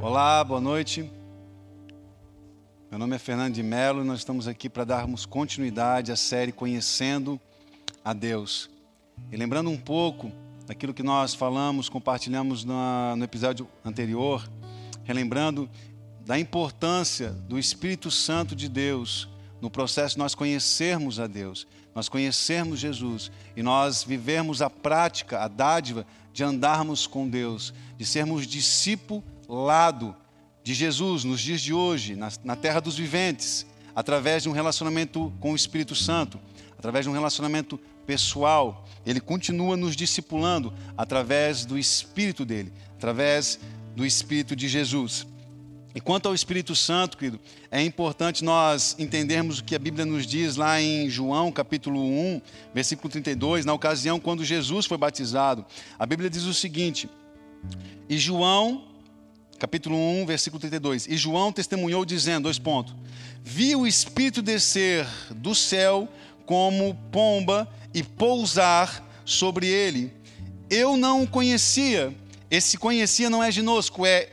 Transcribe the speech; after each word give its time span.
Olá, 0.00 0.44
boa 0.44 0.60
noite. 0.60 1.10
Meu 2.88 3.00
nome 3.00 3.16
é 3.16 3.18
Fernando 3.18 3.54
de 3.54 3.64
Mello 3.64 4.02
e 4.02 4.06
nós 4.06 4.20
estamos 4.20 4.46
aqui 4.46 4.68
para 4.68 4.84
darmos 4.84 5.26
continuidade 5.26 6.12
à 6.12 6.16
série 6.16 6.52
Conhecendo 6.52 7.38
a 8.04 8.12
Deus. 8.12 8.70
E 9.32 9.36
lembrando 9.36 9.68
um 9.68 9.76
pouco 9.76 10.30
daquilo 10.68 10.94
que 10.94 11.02
nós 11.02 11.34
falamos, 11.34 11.88
compartilhamos 11.88 12.64
no 12.64 13.24
episódio 13.24 13.68
anterior, 13.84 14.48
relembrando 15.02 15.68
da 16.24 16.38
importância 16.38 17.30
do 17.30 17.58
Espírito 17.58 18.08
Santo 18.08 18.54
de 18.54 18.68
Deus 18.68 19.28
no 19.60 19.68
processo 19.68 20.14
de 20.14 20.20
nós 20.20 20.32
conhecermos 20.32 21.18
a 21.18 21.26
Deus, 21.26 21.66
nós 21.92 22.08
conhecermos 22.08 22.78
Jesus 22.78 23.32
e 23.56 23.64
nós 23.64 24.04
vivermos 24.04 24.62
a 24.62 24.70
prática, 24.70 25.40
a 25.40 25.48
dádiva 25.48 26.06
de 26.32 26.44
andarmos 26.44 27.04
com 27.04 27.28
Deus, 27.28 27.74
de 27.96 28.06
sermos 28.06 28.46
discípulos 28.46 29.37
lado 29.54 30.14
de 30.62 30.74
Jesus 30.74 31.24
nos 31.24 31.40
dias 31.40 31.60
de 31.60 31.72
hoje, 31.72 32.14
na, 32.14 32.30
na 32.44 32.54
terra 32.54 32.80
dos 32.80 32.96
viventes, 32.96 33.66
através 33.94 34.42
de 34.42 34.48
um 34.48 34.52
relacionamento 34.52 35.32
com 35.40 35.52
o 35.52 35.56
Espírito 35.56 35.94
Santo, 35.94 36.38
através 36.78 37.04
de 37.04 37.10
um 37.10 37.14
relacionamento 37.14 37.80
pessoal. 38.06 38.86
Ele 39.04 39.20
continua 39.20 39.76
nos 39.76 39.96
discipulando 39.96 40.72
através 40.96 41.64
do 41.64 41.78
Espírito 41.78 42.44
dele, 42.44 42.72
através 42.96 43.58
do 43.96 44.04
Espírito 44.04 44.54
de 44.54 44.68
Jesus. 44.68 45.26
E 45.94 46.00
quanto 46.00 46.26
ao 46.26 46.34
Espírito 46.34 46.76
Santo, 46.76 47.16
querido, 47.16 47.40
é 47.70 47.82
importante 47.82 48.44
nós 48.44 48.94
entendermos 48.98 49.58
o 49.58 49.64
que 49.64 49.74
a 49.74 49.78
Bíblia 49.78 50.04
nos 50.04 50.26
diz 50.26 50.54
lá 50.54 50.80
em 50.80 51.10
João, 51.10 51.50
capítulo 51.50 52.00
1, 52.00 52.40
versículo 52.74 53.10
32, 53.10 53.64
na 53.64 53.72
ocasião 53.72 54.20
quando 54.20 54.44
Jesus 54.44 54.86
foi 54.86 54.96
batizado. 54.96 55.64
A 55.98 56.06
Bíblia 56.06 56.30
diz 56.30 56.44
o 56.44 56.54
seguinte: 56.54 57.08
E 58.08 58.18
João 58.18 58.87
capítulo 59.58 59.96
1, 59.96 60.26
versículo 60.26 60.60
32. 60.60 61.06
E 61.08 61.16
João 61.16 61.52
testemunhou 61.52 62.04
dizendo, 62.04 62.44
dois 62.44 62.58
pontos, 62.58 62.94
vi 63.42 63.74
o 63.74 63.86
Espírito 63.86 64.40
descer 64.40 65.06
do 65.30 65.54
céu 65.54 66.08
como 66.46 66.94
pomba 67.10 67.68
e 67.92 68.02
pousar 68.02 69.04
sobre 69.24 69.66
ele. 69.66 70.12
Eu 70.70 70.96
não 70.96 71.22
o 71.22 71.26
conhecia, 71.26 72.14
esse 72.50 72.78
conhecia 72.78 73.28
não 73.28 73.42
é 73.42 73.50
ginosco, 73.50 74.06
é 74.06 74.28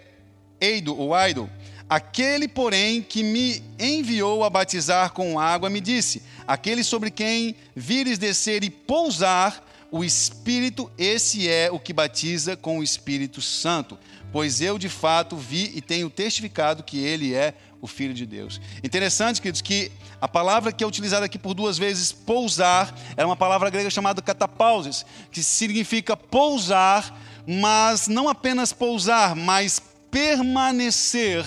eido 0.61 0.97
ou 0.97 1.11
idol. 1.27 1.49
Aquele, 1.89 2.47
porém, 2.47 3.02
que 3.02 3.23
me 3.23 3.64
enviou 3.80 4.44
a 4.44 4.49
batizar 4.49 5.11
com 5.11 5.39
água, 5.39 5.69
me 5.69 5.80
disse: 5.80 6.23
Aquele 6.47 6.83
sobre 6.83 7.11
quem 7.11 7.55
vires 7.75 8.17
descer 8.17 8.64
e 8.64 8.69
pousar 8.69 9.64
o 9.92 10.03
Espírito, 10.03 10.92
esse 10.97 11.47
é 11.47 11.71
o 11.71 11.80
que 11.80 11.94
batiza 11.94 12.58
com 12.58 12.80
o 12.80 12.83
Espírito 12.83 13.42
Santo 13.42 13.97
pois 14.36 14.59
eu 14.59 14.78
de 14.78 14.89
fato 14.89 15.38
vi 15.38 15.72
e 15.75 15.81
tenho 15.81 16.09
testificado 16.09 16.83
que 16.83 16.97
ele 16.97 17.33
é 17.33 17.53
o 17.81 17.88
Filho 17.88 18.14
de 18.14 18.25
Deus. 18.25 18.59
Interessante, 18.83 19.42
queridos, 19.42 19.61
que 19.61 19.89
a 20.19 20.27
palavra 20.27 20.73
que 20.73 20.83
é 20.83 20.88
utilizada 20.88 21.25
aqui 21.25 21.39
por 21.39 21.53
duas 21.53 21.77
vezes, 21.77 22.11
pousar, 22.11 22.94
é 23.16 23.25
uma 23.25 23.38
palavra 23.38 23.69
grega 23.69 23.89
chamada 23.89 24.22
catapauses, 24.22 25.05
que 25.31 25.42
significa 25.42 26.17
pousar, 26.17 27.17
mas 27.47 28.09
não 28.09 28.27
apenas 28.27 28.73
pousar, 28.73 29.38
mas 29.38 29.81
permanecer. 30.11 31.45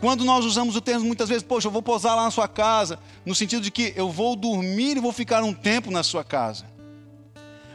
Quando 0.00 0.24
nós 0.24 0.44
usamos 0.44 0.74
o 0.74 0.80
termo 0.80 1.06
muitas 1.06 1.28
vezes, 1.28 1.44
poxa, 1.44 1.68
eu 1.68 1.72
vou 1.72 1.82
pousar 1.82 2.16
lá 2.16 2.24
na 2.24 2.32
sua 2.32 2.48
casa, 2.48 2.98
no 3.24 3.32
sentido 3.32 3.62
de 3.62 3.70
que 3.70 3.92
eu 3.94 4.10
vou 4.10 4.34
dormir 4.34 4.96
e 4.96 5.00
vou 5.00 5.12
ficar 5.12 5.44
um 5.44 5.54
tempo 5.54 5.88
na 5.88 6.02
sua 6.02 6.24
casa. 6.24 6.64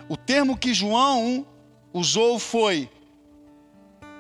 O 0.09 0.17
termo 0.17 0.57
que 0.57 0.73
João 0.73 1.47
usou 1.93 2.37
foi 2.39 2.89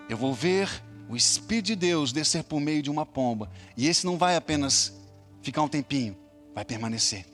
eu 0.09 0.17
vou 0.17 0.33
ver 0.33 0.69
o 1.09 1.15
Espírito 1.15 1.67
de 1.67 1.75
Deus 1.75 2.11
descer 2.11 2.43
por 2.43 2.59
meio 2.59 2.81
de 2.81 2.89
uma 2.89 3.05
pomba. 3.05 3.49
E 3.75 3.87
esse 3.87 4.05
não 4.05 4.17
vai 4.17 4.35
apenas 4.35 4.93
ficar 5.41 5.61
um 5.61 5.67
tempinho, 5.67 6.17
vai 6.53 6.65
permanecer. 6.65 7.25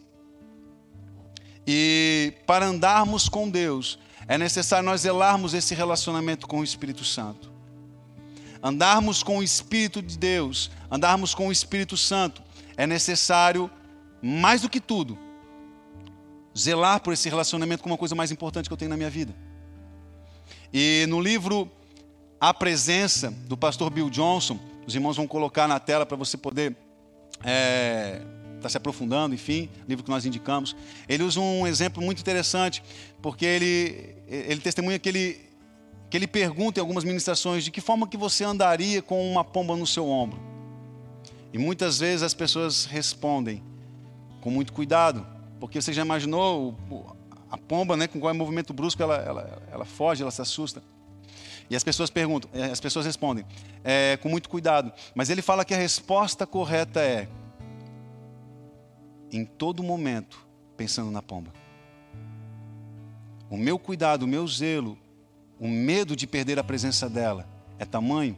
E 1.66 2.34
para 2.46 2.66
andarmos 2.66 3.30
com 3.30 3.50
Deus, 3.50 3.98
é 4.28 4.38
necessário 4.38 4.86
nós 4.86 5.02
zelarmos 5.02 5.54
esse 5.54 5.74
relacionamento 5.74 6.48
com 6.48 6.60
o 6.60 6.64
Espírito 6.64 7.04
Santo. 7.04 7.52
Andarmos 8.62 9.24
com 9.24 9.40
o 9.40 9.44
Espírito 9.44 10.02
de 10.02 10.18
Deus, 10.18 10.72
andarmos 10.90 11.34
com 11.34 11.48
o 11.48 11.52
Espírito 11.52 11.98
Santo, 11.98 12.42
é 12.78 12.88
necessário, 12.88 13.70
mais 14.22 14.62
do 14.62 14.70
que 14.70 14.80
tudo, 14.80 15.18
zelar 16.58 17.02
por 17.02 17.14
esse 17.14 17.28
relacionamento 17.30 17.84
como 17.84 17.94
uma 17.94 17.98
coisa 17.98 18.16
mais 18.16 18.32
importante 18.32 18.70
que 18.70 18.74
eu 18.74 18.78
tenho 18.78 18.90
na 18.90 18.98
minha 18.98 19.10
vida. 19.10 19.36
E 20.72 21.06
no 21.10 21.20
livro 21.20 21.70
a 22.44 22.54
presença 22.54 23.32
do 23.48 23.56
pastor 23.56 23.90
Bill 23.90 24.10
Johnson. 24.10 24.60
Os 24.86 24.94
irmãos 24.94 25.16
vão 25.16 25.26
colocar 25.26 25.66
na 25.66 25.80
tela 25.80 26.06
para 26.06 26.18
você 26.18 26.36
poder 26.36 26.76
estar 27.36 27.50
é, 27.50 28.22
tá 28.62 28.68
se 28.68 28.76
aprofundando, 28.76 29.34
enfim, 29.34 29.70
livro 29.88 30.04
que 30.04 30.10
nós 30.10 30.26
indicamos. 30.26 30.76
Ele 31.08 31.24
usa 31.24 31.40
um 31.40 31.66
exemplo 31.66 32.04
muito 32.04 32.20
interessante, 32.20 32.84
porque 33.22 33.46
ele, 33.46 34.14
ele 34.28 34.60
testemunha 34.60 35.00
que 35.00 35.08
ele, 35.08 35.40
que 36.10 36.18
ele 36.18 36.28
pergunta 36.28 36.82
em 36.82 36.82
algumas 36.82 37.06
ministrações 37.06 37.64
de 37.64 37.72
que 37.72 37.80
forma 37.80 38.10
que 38.10 38.18
você 38.18 38.44
andaria 38.44 39.02
com 39.02 39.26
uma 39.32 39.46
pomba 39.46 39.78
no 39.78 39.88
seu 39.88 40.10
ombro. 40.10 40.38
E 41.54 41.58
muitas 41.58 42.00
vezes 42.00 42.24
as 42.24 42.34
pessoas 42.34 42.84
respondem 42.84 43.64
com 44.42 44.52
muito 44.52 44.74
cuidado, 44.74 45.26
porque 45.62 45.82
você 45.82 45.94
já 45.94 46.02
imaginou 46.02 46.76
a 47.50 47.58
pomba, 47.58 47.96
né, 47.96 48.06
com 48.06 48.20
qual 48.20 48.32
é 48.32 48.34
movimento 48.34 48.74
brusco, 48.74 49.02
ela, 49.02 49.16
ela, 49.16 49.64
ela 49.72 49.86
foge, 49.86 50.24
ela 50.24 50.32
se 50.32 50.42
assusta. 50.42 50.84
E 51.70 51.76
as 51.76 51.84
pessoas 51.84 52.10
perguntam, 52.10 52.50
eh, 52.54 52.66
as 52.66 52.80
pessoas 52.80 53.06
respondem 53.06 53.46
é, 53.84 54.18
com 54.18 54.30
muito 54.30 54.50
cuidado. 54.50 54.92
Mas 55.16 55.30
ele 55.30 55.42
fala 55.42 55.66
que 55.66 55.74
a 55.74 55.78
resposta 55.78 56.46
correta 56.46 57.00
é 57.02 57.28
em 59.32 59.46
todo 59.46 59.82
momento 59.82 60.46
pensando 60.78 61.10
na 61.10 61.22
pomba. 61.22 61.52
O 63.50 63.58
meu 63.58 63.78
cuidado, 63.78 64.24
o 64.24 64.28
meu 64.28 64.48
zelo, 64.48 64.98
o 65.60 65.68
medo 65.68 66.16
de 66.16 66.28
perder 66.28 66.60
a 66.60 66.64
presença 66.64 67.10
dela 67.10 67.48
é 67.80 67.86
tamanho 67.86 68.38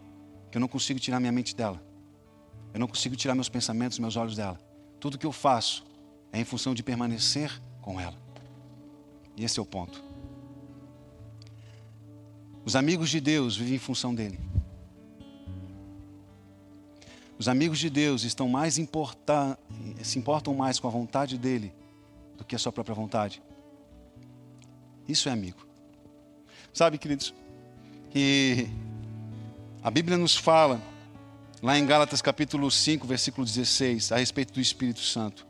que 0.51 0.57
eu 0.57 0.61
não 0.61 0.67
consigo 0.67 0.99
tirar 0.99 1.19
minha 1.19 1.31
mente 1.31 1.55
dela. 1.55 1.81
Eu 2.73 2.79
não 2.79 2.87
consigo 2.87 3.15
tirar 3.15 3.33
meus 3.35 3.49
pensamentos, 3.49 3.97
meus 3.99 4.15
olhos 4.15 4.35
dela. 4.35 4.59
Tudo 4.99 5.17
que 5.17 5.25
eu 5.25 5.31
faço 5.31 5.85
é 6.31 6.39
em 6.39 6.43
função 6.43 6.73
de 6.73 6.83
permanecer 6.83 7.61
com 7.81 7.99
ela. 7.99 8.15
E 9.35 9.43
esse 9.43 9.59
é 9.59 9.61
o 9.61 9.65
ponto. 9.65 10.04
Os 12.65 12.75
amigos 12.75 13.11
de 13.11 13.21
Deus 13.21 13.55
vivem 13.55 13.75
em 13.75 13.79
função 13.79 14.13
dele. 14.13 14.39
Os 17.37 17.47
amigos 17.47 17.77
de 17.77 17.89
Deus 17.89 18.23
estão 18.23 18.49
mais 18.49 18.73
se 18.73 18.81
importam 20.17 20.55
mais 20.55 20.79
com 20.79 20.87
a 20.87 20.91
vontade 20.91 21.37
dele 21.37 21.71
do 22.35 22.43
que 22.43 22.55
a 22.55 22.59
sua 22.59 22.71
própria 22.71 22.95
vontade. 22.95 23.41
Isso 25.07 25.29
é 25.29 25.31
amigo. 25.31 25.67
Sabe, 26.73 26.97
queridos, 26.97 27.33
que 28.09 28.67
a 29.83 29.91
Bíblia 29.91 30.17
nos 30.17 30.35
fala, 30.35 30.81
lá 31.61 31.77
em 31.77 31.85
Gálatas 31.85 32.21
capítulo 32.21 32.71
5, 32.71 33.05
versículo 33.05 33.45
16, 33.45 34.11
a 34.11 34.17
respeito 34.17 34.53
do 34.53 34.59
Espírito 34.59 35.01
Santo. 35.01 35.45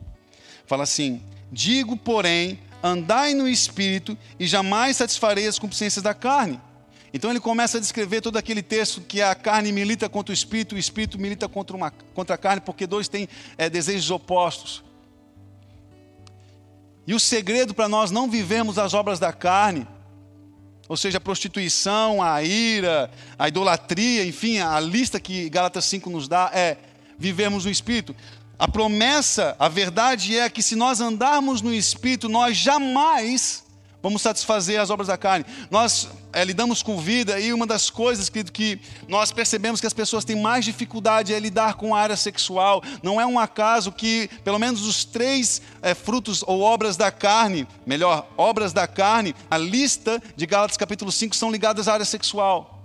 Fala 0.66 0.84
assim: 0.84 1.24
Digo, 1.52 1.96
porém, 1.96 2.60
andai 2.84 3.34
no 3.34 3.48
Espírito 3.48 4.18
e 4.38 4.46
jamais 4.46 4.98
satisfarei 4.98 5.48
as 5.48 5.58
concupiscências 5.58 6.04
da 6.04 6.14
carne. 6.14 6.60
Então 7.16 7.30
ele 7.30 7.40
começa 7.40 7.78
a 7.78 7.80
descrever 7.80 8.20
todo 8.20 8.36
aquele 8.36 8.62
texto 8.62 9.00
que 9.00 9.22
a 9.22 9.34
carne 9.34 9.72
milita 9.72 10.10
contra 10.10 10.32
o 10.32 10.34
espírito, 10.34 10.76
o 10.76 10.78
espírito 10.78 11.18
milita 11.18 11.48
contra, 11.48 11.74
uma, 11.74 11.90
contra 12.14 12.36
a 12.36 12.38
carne, 12.38 12.60
porque 12.60 12.86
dois 12.86 13.08
têm 13.08 13.30
é, 13.58 13.70
desejos 13.70 14.12
opostos. 14.12 14.84
E 17.08 17.14
o 17.14 17.20
segredo 17.20 17.74
para 17.74 17.88
nós 17.88 18.12
não 18.12 18.30
vivermos 18.30 18.78
as 18.78 18.94
obras 18.94 19.18
da 19.18 19.32
carne, 19.32 19.88
ou 20.90 20.98
seja, 20.98 21.18
a 21.18 21.22
prostituição, 21.22 22.22
a 22.22 22.44
ira, 22.44 23.10
a 23.40 23.48
idolatria, 23.48 24.26
enfim, 24.26 24.60
a 24.60 24.78
lista 24.82 25.18
que 25.18 25.48
Gálatas 25.48 25.86
5 25.86 26.10
nos 26.10 26.28
dá 26.28 26.52
é 26.54 26.76
vivermos 27.18 27.64
no 27.64 27.72
Espírito. 27.72 28.14
A 28.60 28.68
promessa, 28.68 29.56
a 29.58 29.70
verdade 29.70 30.38
é 30.38 30.50
que 30.50 30.62
se 30.62 30.76
nós 30.76 31.00
andarmos 31.00 31.62
no 31.62 31.74
Espírito, 31.74 32.28
nós 32.28 32.58
jamais 32.58 33.65
vamos 34.06 34.22
satisfazer 34.22 34.80
as 34.80 34.92
obras 34.92 35.08
da 35.08 35.18
carne. 35.18 35.44
Nós 35.72 36.08
é, 36.32 36.46
lidamos 36.46 36.84
com 36.84 36.96
vida 37.00 37.40
e 37.40 37.52
uma 37.52 37.66
das 37.66 37.90
coisas 37.90 38.30
que, 38.30 38.44
que 38.44 38.80
nós 39.08 39.32
percebemos 39.32 39.82
que 39.82 39.88
as 39.88 39.94
pessoas 39.94 40.24
têm 40.24 40.40
mais 40.40 40.64
dificuldade 40.64 41.34
é 41.34 41.40
lidar 41.40 41.74
com 41.74 41.96
a 41.96 42.00
área 42.02 42.16
sexual. 42.16 42.84
Não 43.02 43.20
é 43.20 43.26
um 43.26 43.40
acaso 43.40 43.92
que, 43.92 44.30
pelo 44.44 44.60
menos, 44.60 44.86
os 44.86 45.06
três 45.06 45.60
é, 45.82 45.96
frutos 45.96 46.44
ou 46.46 46.62
obras 46.62 46.96
da 46.96 47.10
carne, 47.10 47.68
melhor, 47.84 48.28
obras 48.38 48.72
da 48.72 48.86
carne, 48.86 49.34
a 49.50 49.58
lista 49.58 50.22
de 50.36 50.46
Gálatas 50.46 50.78
capítulo 50.78 51.12
5 51.12 51.36
são 51.36 51.52
ligadas 51.52 51.88
à 51.88 51.94
área 51.94 52.06
sexual. 52.06 52.84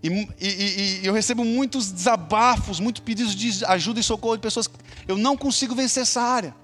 E, 0.00 0.08
e, 0.40 1.00
e, 1.00 1.00
eu 1.02 1.12
recebo 1.12 1.44
muitos 1.44 1.90
desabafos, 1.90 2.78
muitos 2.78 3.02
pedidos 3.02 3.34
de 3.34 3.64
ajuda 3.64 3.98
e 3.98 4.04
socorro 4.04 4.36
de 4.36 4.42
pessoas 4.42 4.70
eu 5.08 5.18
não 5.18 5.36
consigo 5.36 5.74
vencer 5.74 6.04
essa 6.04 6.22
área. 6.22 6.54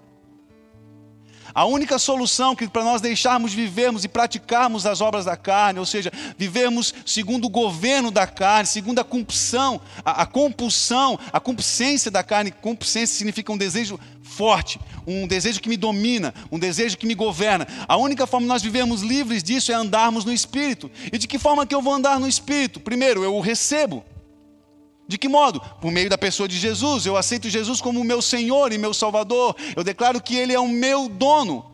A 1.55 1.65
única 1.65 1.99
solução 2.01 2.57
que 2.57 2.67
para 2.67 2.83
nós 2.83 3.01
deixarmos 3.01 3.55
vivermos 3.55 4.05
e 4.05 4.09
praticarmos 4.09 4.85
as 4.87 5.01
obras 5.01 5.25
da 5.25 5.37
carne, 5.37 5.79
ou 5.79 5.87
seja, 5.87 6.11
vivermos 6.37 6.93
segundo 7.07 7.45
o 7.45 7.49
governo 7.49 8.11
da 8.11 8.27
carne, 8.27 8.67
segundo 8.67 8.99
a 8.99 9.05
compulsão, 9.05 9.81
a, 10.05 10.23
a 10.23 10.27
compulsão, 10.27 11.19
a 11.33 11.39
compulsência 11.39 12.11
da 12.11 12.25
carne, 12.25 12.51
compulsência 12.51 13.17
significa 13.17 13.53
um 13.53 13.57
desejo 13.57 14.01
forte, 14.21 14.81
um 15.07 15.29
desejo 15.29 15.61
que 15.61 15.69
me 15.69 15.77
domina, 15.77 16.35
um 16.51 16.59
desejo 16.59 16.99
que 16.99 17.07
me 17.07 17.15
governa. 17.15 17.69
A 17.87 17.97
única 17.97 18.27
forma 18.27 18.47
de 18.47 18.49
nós 18.49 18.63
vivermos 18.63 19.03
livres 19.03 19.43
disso 19.43 19.71
é 19.71 19.77
andarmos 19.77 20.25
no 20.25 20.33
Espírito. 20.33 20.91
E 21.13 21.19
de 21.19 21.29
que 21.29 21.39
forma 21.39 21.65
que 21.65 21.75
eu 21.75 21.81
vou 21.81 21.95
andar 21.95 22.19
no 22.19 22.27
Espírito? 22.27 22.81
Primeiro, 22.81 23.23
eu 23.23 23.37
o 23.37 23.41
recebo. 23.41 24.05
De 25.07 25.19
que 25.19 25.29
modo? 25.29 25.61
Por 25.81 25.91
meio 25.91 26.09
da 26.09 26.17
pessoa 26.17 26.49
de 26.49 26.59
Jesus. 26.59 27.05
Eu 27.05 27.17
aceito 27.17 27.51
Jesus 27.51 27.81
como 27.81 28.03
meu 28.03 28.23
Senhor 28.23 28.73
e 28.73 28.79
meu 28.79 28.95
Salvador. 28.95 29.55
Eu 29.77 29.85
declaro 29.85 30.23
que 30.23 30.37
Ele 30.37 30.53
é 30.53 30.61
o 30.61 30.69
meu 30.69 31.09
dono. 31.09 31.73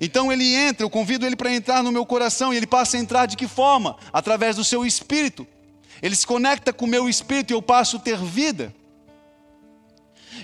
Então 0.00 0.32
ele 0.32 0.54
entra, 0.54 0.84
eu 0.84 0.90
convido 0.90 1.24
ele 1.24 1.36
para 1.36 1.54
entrar 1.54 1.82
no 1.82 1.92
meu 1.92 2.04
coração 2.04 2.52
e 2.52 2.56
ele 2.56 2.66
passa 2.66 2.96
a 2.96 3.00
entrar 3.00 3.26
de 3.26 3.36
que 3.36 3.46
forma? 3.46 3.96
Através 4.12 4.56
do 4.56 4.64
seu 4.64 4.84
espírito. 4.84 5.46
Ele 6.02 6.16
se 6.16 6.26
conecta 6.26 6.72
com 6.72 6.84
o 6.84 6.88
meu 6.88 7.08
espírito 7.08 7.52
e 7.52 7.54
eu 7.54 7.62
passo 7.62 7.96
a 7.96 8.00
ter 8.00 8.18
vida. 8.18 8.74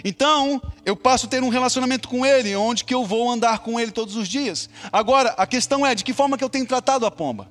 Então, 0.04 0.62
eu 0.86 0.96
passo 0.96 1.26
a 1.26 1.28
ter 1.28 1.42
um 1.42 1.48
relacionamento 1.48 2.08
com 2.08 2.24
ele, 2.24 2.54
onde 2.56 2.84
que 2.84 2.94
eu 2.94 3.04
vou 3.04 3.30
andar 3.30 3.58
com 3.58 3.78
ele 3.78 3.90
todos 3.90 4.16
os 4.16 4.28
dias. 4.28 4.70
Agora, 4.90 5.34
a 5.36 5.46
questão 5.46 5.84
é 5.84 5.94
de 5.94 6.04
que 6.04 6.14
forma 6.14 6.38
que 6.38 6.44
eu 6.44 6.48
tenho 6.48 6.64
tratado 6.64 7.04
a 7.04 7.10
pomba? 7.10 7.50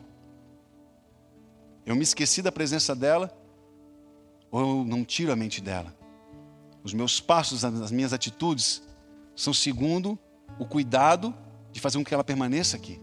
Eu 1.86 1.96
me 1.96 2.02
esqueci 2.02 2.42
da 2.42 2.52
presença 2.52 2.96
dela 2.96 3.32
ou 4.52 4.60
eu 4.60 4.86
não 4.86 5.04
tiro 5.04 5.32
a 5.32 5.36
mente 5.36 5.62
dela. 5.62 5.96
Os 6.84 6.94
meus 6.94 7.20
passos, 7.20 7.66
as 7.66 7.92
minhas 7.92 8.14
atitudes 8.14 8.82
são 9.36 9.54
segundo 9.54 10.18
o 10.58 10.66
cuidado 10.66 11.34
de 11.72 11.80
fazer 11.80 11.98
com 11.98 12.04
que 12.04 12.14
ela 12.14 12.24
permaneça 12.24 12.78
aqui. 12.78 13.00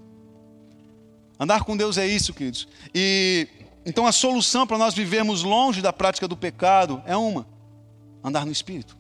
Andar 1.39 1.65
com 1.65 1.77
Deus 1.77 1.99
é 1.99 2.07
isso, 2.07 2.33
queridos. 2.33 2.67
E 2.95 3.49
então 3.85 4.07
a 4.07 4.13
solução 4.13 4.67
para 4.67 4.79
nós 4.79 4.95
vivermos 4.95 5.43
longe 5.43 5.83
da 5.83 5.93
prática 5.93 6.27
do 6.27 6.37
pecado 6.37 7.03
é 7.07 7.17
uma: 7.17 7.47
andar 8.25 8.45
no 8.45 8.53
espírito. 8.53 8.97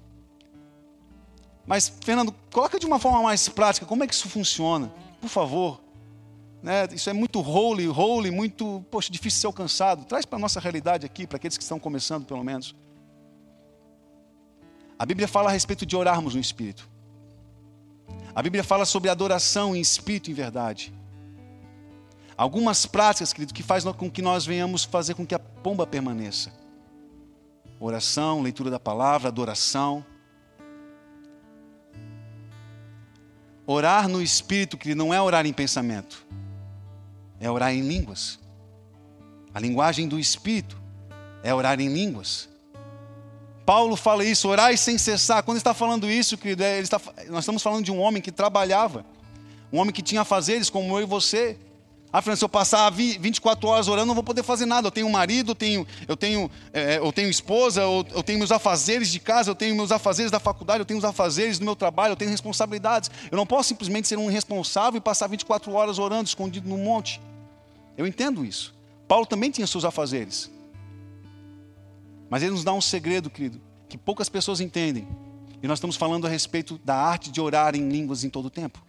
Mas, 1.66 1.92
Fernando, 2.00 2.32
coloca 2.52 2.78
de 2.78 2.86
uma 2.86 2.98
forma 2.98 3.20
mais 3.22 3.48
prática, 3.48 3.84
como 3.84 4.04
é 4.04 4.06
que 4.06 4.14
isso 4.14 4.28
funciona? 4.28 4.92
Por 5.20 5.28
favor. 5.28 5.80
Né? 6.66 6.84
Isso 6.90 7.08
é 7.08 7.12
muito 7.12 7.40
holy, 7.40 7.86
holy, 7.86 8.28
muito, 8.28 8.84
poxa, 8.90 9.08
difícil 9.08 9.36
de 9.36 9.40
ser 9.42 9.46
alcançado. 9.46 10.04
Traz 10.04 10.24
para 10.24 10.36
a 10.36 10.40
nossa 10.40 10.58
realidade 10.58 11.06
aqui, 11.06 11.24
para 11.24 11.36
aqueles 11.36 11.56
que 11.56 11.62
estão 11.62 11.78
começando, 11.78 12.26
pelo 12.26 12.42
menos. 12.42 12.74
A 14.98 15.06
Bíblia 15.06 15.28
fala 15.28 15.48
a 15.48 15.52
respeito 15.52 15.86
de 15.86 15.94
orarmos 15.94 16.34
no 16.34 16.40
Espírito. 16.40 16.90
A 18.34 18.42
Bíblia 18.42 18.64
fala 18.64 18.84
sobre 18.84 19.08
adoração 19.08 19.76
em 19.76 19.80
Espírito 19.80 20.28
e 20.28 20.32
em 20.32 20.34
verdade. 20.34 20.92
Algumas 22.36 22.84
práticas, 22.84 23.32
querido, 23.32 23.54
que 23.54 23.62
faz 23.62 23.84
com 23.84 24.10
que 24.10 24.20
nós 24.20 24.44
venhamos 24.44 24.82
fazer 24.82 25.14
com 25.14 25.24
que 25.24 25.36
a 25.36 25.38
pomba 25.38 25.86
permaneça. 25.86 26.52
Oração, 27.78 28.42
leitura 28.42 28.70
da 28.72 28.80
palavra, 28.80 29.28
adoração. 29.28 30.04
Orar 33.64 34.08
no 34.08 34.20
Espírito, 34.20 34.76
querido, 34.76 34.98
não 34.98 35.14
é 35.14 35.22
orar 35.22 35.46
em 35.46 35.52
pensamento 35.52 36.26
é 37.40 37.50
orar 37.50 37.74
em 37.74 37.80
línguas. 37.80 38.38
A 39.52 39.60
linguagem 39.60 40.08
do 40.08 40.18
Espírito 40.18 40.76
é 41.42 41.54
orar 41.54 41.80
em 41.80 41.88
línguas. 41.88 42.48
Paulo 43.64 43.96
fala 43.96 44.24
isso, 44.24 44.48
orar 44.48 44.76
sem 44.76 44.96
cessar. 44.96 45.42
Quando 45.42 45.56
ele 45.56 45.60
está 45.60 45.74
falando 45.74 46.08
isso, 46.08 46.38
querido, 46.38 46.62
é, 46.62 46.78
está, 46.78 47.00
nós 47.28 47.40
estamos 47.40 47.62
falando 47.62 47.84
de 47.84 47.90
um 47.90 47.98
homem 47.98 48.22
que 48.22 48.30
trabalhava, 48.30 49.04
um 49.72 49.78
homem 49.78 49.92
que 49.92 50.02
tinha 50.02 50.24
fazeres 50.24 50.70
como 50.70 50.96
eu 50.96 51.02
e 51.02 51.06
você. 51.06 51.58
Ah, 52.16 52.22
Fernando, 52.22 52.38
se 52.38 52.44
eu 52.46 52.48
passar 52.48 52.88
24 52.88 53.68
horas 53.68 53.88
orando, 53.88 54.06
não 54.06 54.14
vou 54.14 54.24
poder 54.24 54.42
fazer 54.42 54.64
nada. 54.64 54.86
Eu 54.86 54.90
tenho 54.90 55.06
um 55.06 55.10
marido, 55.10 55.50
eu 55.50 55.54
tenho, 55.54 55.86
eu 56.08 56.16
tenho, 56.16 56.50
é, 56.72 56.96
eu 56.96 57.12
tenho 57.12 57.28
esposa, 57.28 57.82
eu, 57.82 58.06
eu 58.14 58.22
tenho 58.22 58.38
meus 58.38 58.50
afazeres 58.50 59.10
de 59.10 59.20
casa, 59.20 59.50
eu 59.50 59.54
tenho 59.54 59.76
meus 59.76 59.92
afazeres 59.92 60.32
da 60.32 60.40
faculdade, 60.40 60.78
eu 60.78 60.86
tenho 60.86 60.96
os 60.96 61.04
afazeres 61.04 61.58
do 61.58 61.66
meu 61.66 61.76
trabalho, 61.76 62.12
eu 62.12 62.16
tenho 62.16 62.30
responsabilidades. 62.30 63.10
Eu 63.30 63.36
não 63.36 63.44
posso 63.44 63.68
simplesmente 63.68 64.08
ser 64.08 64.16
um 64.16 64.30
irresponsável 64.30 64.96
e 64.96 65.00
passar 65.02 65.26
24 65.26 65.70
horas 65.74 65.98
orando, 65.98 66.24
escondido 66.24 66.66
no 66.66 66.78
monte. 66.78 67.20
Eu 67.98 68.06
entendo 68.06 68.46
isso. 68.46 68.74
Paulo 69.06 69.26
também 69.26 69.50
tinha 69.50 69.66
seus 69.66 69.84
afazeres. 69.84 70.50
Mas 72.30 72.42
ele 72.42 72.52
nos 72.52 72.64
dá 72.64 72.72
um 72.72 72.80
segredo, 72.80 73.28
querido, 73.28 73.60
que 73.90 73.98
poucas 73.98 74.30
pessoas 74.30 74.62
entendem. 74.62 75.06
E 75.62 75.68
nós 75.68 75.76
estamos 75.76 75.96
falando 75.96 76.26
a 76.26 76.30
respeito 76.30 76.80
da 76.82 76.96
arte 76.96 77.30
de 77.30 77.42
orar 77.42 77.76
em 77.76 77.86
línguas 77.86 78.24
em 78.24 78.30
todo 78.30 78.46
o 78.46 78.50
tempo. 78.50 78.85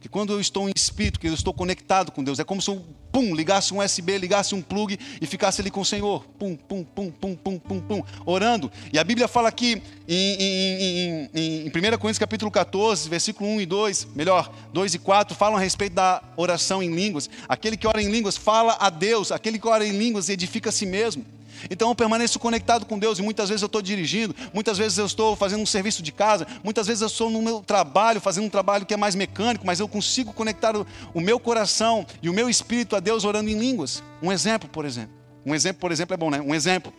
Que 0.00 0.08
quando 0.08 0.32
eu 0.32 0.40
estou 0.40 0.68
em 0.68 0.72
espírito, 0.74 1.20
que 1.20 1.28
eu 1.28 1.34
estou 1.34 1.52
conectado 1.52 2.10
com 2.10 2.24
Deus, 2.24 2.38
é 2.38 2.44
como 2.44 2.62
se 2.62 2.70
eu, 2.70 2.82
pum, 3.12 3.34
ligasse 3.34 3.74
um 3.74 3.84
USB, 3.84 4.16
ligasse 4.16 4.54
um 4.54 4.62
plug 4.62 4.98
e 5.20 5.26
ficasse 5.26 5.60
ali 5.60 5.70
com 5.70 5.82
o 5.82 5.84
Senhor. 5.84 6.24
Pum, 6.38 6.56
pum, 6.56 6.82
pum, 6.82 7.10
pum, 7.10 7.36
pum, 7.36 7.58
pum, 7.58 7.80
pum, 7.80 8.02
orando. 8.24 8.72
E 8.92 8.98
a 8.98 9.04
Bíblia 9.04 9.28
fala 9.28 9.48
aqui 9.48 9.82
em, 10.08 10.36
em, 10.40 11.28
em, 11.34 11.66
em 11.66 11.68
1 11.68 11.72
Coríntios 11.98 12.18
capítulo 12.18 12.50
14, 12.50 13.08
versículo 13.10 13.50
1 13.50 13.60
e 13.60 13.66
2, 13.66 14.08
melhor, 14.14 14.50
2 14.72 14.94
e 14.94 14.98
4, 14.98 15.36
falam 15.36 15.58
a 15.58 15.60
respeito 15.60 15.92
da 15.94 16.22
oração 16.34 16.82
em 16.82 16.94
línguas. 16.94 17.28
Aquele 17.46 17.76
que 17.76 17.86
ora 17.86 18.00
em 18.00 18.10
línguas 18.10 18.38
fala 18.38 18.78
a 18.80 18.88
Deus, 18.88 19.30
aquele 19.30 19.58
que 19.58 19.68
ora 19.68 19.86
em 19.86 19.92
línguas 19.92 20.30
edifica 20.30 20.70
a 20.70 20.72
si 20.72 20.86
mesmo. 20.86 21.24
Então 21.68 21.88
eu 21.88 21.94
permaneço 21.94 22.38
conectado 22.38 22.86
com 22.86 22.98
Deus 22.98 23.18
e 23.18 23.22
muitas 23.22 23.48
vezes 23.48 23.62
eu 23.62 23.66
estou 23.66 23.82
dirigindo, 23.82 24.34
muitas 24.54 24.78
vezes 24.78 24.96
eu 24.98 25.06
estou 25.06 25.34
fazendo 25.34 25.62
um 25.62 25.66
serviço 25.66 26.02
de 26.02 26.12
casa, 26.12 26.46
muitas 26.62 26.86
vezes 26.86 27.02
eu 27.02 27.08
estou 27.08 27.28
no 27.28 27.42
meu 27.42 27.60
trabalho, 27.60 28.20
fazendo 28.20 28.44
um 28.44 28.50
trabalho 28.50 28.86
que 28.86 28.94
é 28.94 28.96
mais 28.96 29.14
mecânico, 29.14 29.66
mas 29.66 29.80
eu 29.80 29.88
consigo 29.88 30.32
conectar 30.32 30.76
o, 30.76 30.86
o 31.12 31.20
meu 31.20 31.40
coração 31.40 32.06
e 32.22 32.30
o 32.30 32.32
meu 32.32 32.48
espírito 32.48 32.96
a 32.96 33.00
Deus 33.00 33.24
orando 33.24 33.50
em 33.50 33.58
línguas. 33.58 34.02
Um 34.22 34.30
exemplo, 34.30 34.68
por 34.68 34.84
exemplo. 34.84 35.12
Um 35.44 35.54
exemplo, 35.54 35.80
por 35.80 35.90
exemplo, 35.90 36.14
é 36.14 36.16
bom, 36.16 36.30
né? 36.30 36.40
Um 36.40 36.54
exemplo 36.54 36.92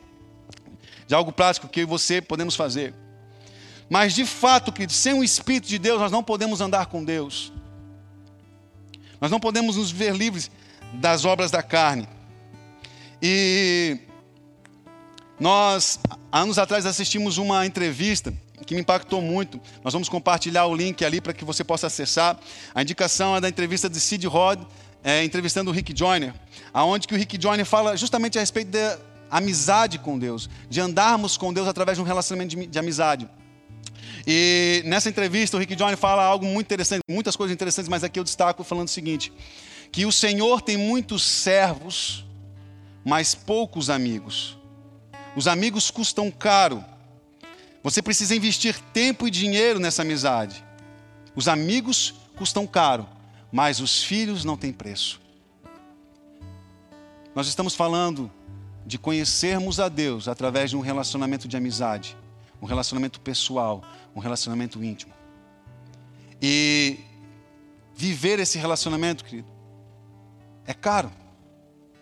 de 1.08 1.16
algo 1.16 1.32
prático 1.32 1.68
que 1.68 1.82
eu 1.82 1.84
e 1.84 1.86
você 1.86 2.22
podemos 2.22 2.56
fazer. 2.56 2.94
Mas 3.90 4.14
de 4.14 4.26
fato, 4.26 4.72
que 4.72 4.88
sem 4.88 5.14
o 5.14 5.24
Espírito 5.24 5.68
de 5.68 5.78
Deus 5.78 6.00
nós 6.00 6.12
não 6.12 6.24
podemos 6.24 6.62
andar 6.62 6.86
com 6.86 7.04
Deus. 7.04 7.52
Nós 9.20 9.30
não 9.30 9.40
podemos 9.40 9.76
nos 9.76 9.92
ver 9.92 10.16
livres 10.16 10.50
das 10.94 11.26
obras 11.26 11.52
da 11.52 11.62
carne. 11.62 12.08
E 13.22 14.00
nós, 15.42 16.00
anos 16.32 16.60
atrás, 16.60 16.86
assistimos 16.86 17.40
uma 17.40 17.66
entrevista 17.66 18.32
que 18.64 18.76
me 18.76 18.82
impactou 18.82 19.24
muito. 19.24 19.60
Nós 19.84 19.92
vamos 19.92 20.08
compartilhar 20.08 20.68
o 20.68 20.76
link 20.76 21.04
ali 21.04 21.20
para 21.20 21.34
que 21.34 21.44
você 21.44 21.64
possa 21.64 21.88
acessar. 21.88 22.40
A 22.76 22.84
indicação 22.84 23.36
é 23.36 23.42
da 23.42 23.50
entrevista 23.50 23.90
de 23.90 24.00
Sid 24.00 24.28
Rod, 24.28 24.60
é, 25.04 25.24
entrevistando 25.24 25.72
o 25.72 25.74
Rick 25.74 25.98
Joyner, 25.98 26.32
aonde 26.72 27.08
que 27.08 27.16
o 27.16 27.18
Rick 27.18 27.42
Joyner 27.42 27.66
fala 27.66 27.98
justamente 27.98 28.38
a 28.38 28.42
respeito 28.42 28.70
da 28.70 29.00
amizade 29.32 29.98
com 29.98 30.20
Deus, 30.20 30.48
de 30.70 30.80
andarmos 30.80 31.38
com 31.38 31.52
Deus 31.52 31.68
através 31.68 31.98
de 31.98 32.04
um 32.04 32.06
relacionamento 32.06 32.56
de, 32.56 32.68
de 32.68 32.78
amizade. 32.78 33.28
E 34.28 34.84
nessa 34.86 35.10
entrevista 35.10 35.58
o 35.58 35.60
Rick 35.60 35.76
Joyner 35.76 35.98
fala 35.98 36.24
algo 36.24 36.46
muito 36.46 36.68
interessante, 36.68 37.02
muitas 37.10 37.36
coisas 37.36 37.52
interessantes, 37.52 37.90
mas 37.90 38.04
aqui 38.04 38.20
eu 38.20 38.24
destaco 38.24 38.64
falando 38.64 38.90
o 38.90 38.92
seguinte: 38.92 39.34
que 39.92 40.06
o 40.06 40.12
Senhor 40.12 40.62
tem 40.62 40.78
muitos 40.78 41.24
servos, 41.24 42.28
mas 43.04 43.34
poucos 43.34 43.90
amigos. 43.90 44.61
Os 45.36 45.48
amigos 45.48 45.90
custam 45.90 46.30
caro. 46.30 46.84
Você 47.84 48.02
precisa 48.02 48.36
investir 48.36 48.80
tempo 48.94 49.28
e 49.28 49.32
dinheiro 49.32 49.80
nessa 49.80 50.02
amizade. 50.02 50.64
Os 51.36 51.48
amigos 51.48 52.14
custam 52.36 52.68
caro, 52.68 53.08
mas 53.52 53.80
os 53.80 54.04
filhos 54.04 54.44
não 54.44 54.58
têm 54.58 54.74
preço. 54.74 55.22
Nós 57.34 57.48
estamos 57.48 57.74
falando 57.74 58.30
de 58.86 58.98
conhecermos 58.98 59.80
a 59.80 59.88
Deus 59.88 60.28
através 60.28 60.70
de 60.70 60.76
um 60.76 60.82
relacionamento 60.82 61.48
de 61.48 61.56
amizade, 61.56 62.18
um 62.62 62.66
relacionamento 62.66 63.22
pessoal, 63.22 63.84
um 64.16 64.20
relacionamento 64.20 64.84
íntimo. 64.84 65.14
E 66.42 67.00
viver 67.96 68.40
esse 68.40 68.58
relacionamento, 68.58 69.24
querido, 69.24 69.48
é 70.66 70.74
caro, 70.74 71.12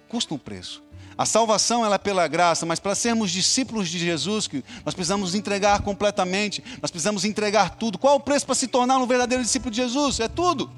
custa 0.09 0.33
um 0.33 0.37
preço. 0.37 0.83
A 1.17 1.25
salvação 1.25 1.85
ela 1.85 1.95
é 1.95 1.97
pela 1.97 2.27
graça, 2.27 2.65
mas 2.65 2.79
para 2.79 2.95
sermos 2.95 3.29
discípulos 3.29 3.89
de 3.89 3.99
Jesus, 3.99 4.49
nós 4.85 4.93
precisamos 4.93 5.35
entregar 5.35 5.81
completamente, 5.81 6.63
nós 6.81 6.89
precisamos 6.89 7.25
entregar 7.25 7.75
tudo. 7.75 7.97
Qual 7.97 8.15
o 8.15 8.19
preço 8.19 8.45
para 8.45 8.55
se 8.55 8.67
tornar 8.67 8.97
um 8.97 9.05
verdadeiro 9.05 9.43
discípulo 9.43 9.69
de 9.69 9.81
Jesus? 9.81 10.19
É 10.19 10.27
tudo. 10.27 10.71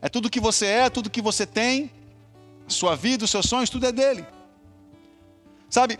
É 0.00 0.08
tudo 0.08 0.30
que 0.30 0.40
você 0.40 0.66
é, 0.66 0.88
tudo 0.88 1.10
que 1.10 1.20
você 1.20 1.44
tem, 1.44 1.90
sua 2.68 2.94
vida, 2.96 3.24
os 3.24 3.30
seus 3.30 3.46
sonhos, 3.46 3.68
tudo 3.68 3.86
é 3.86 3.92
dele. 3.92 4.24
Sabe, 5.68 5.98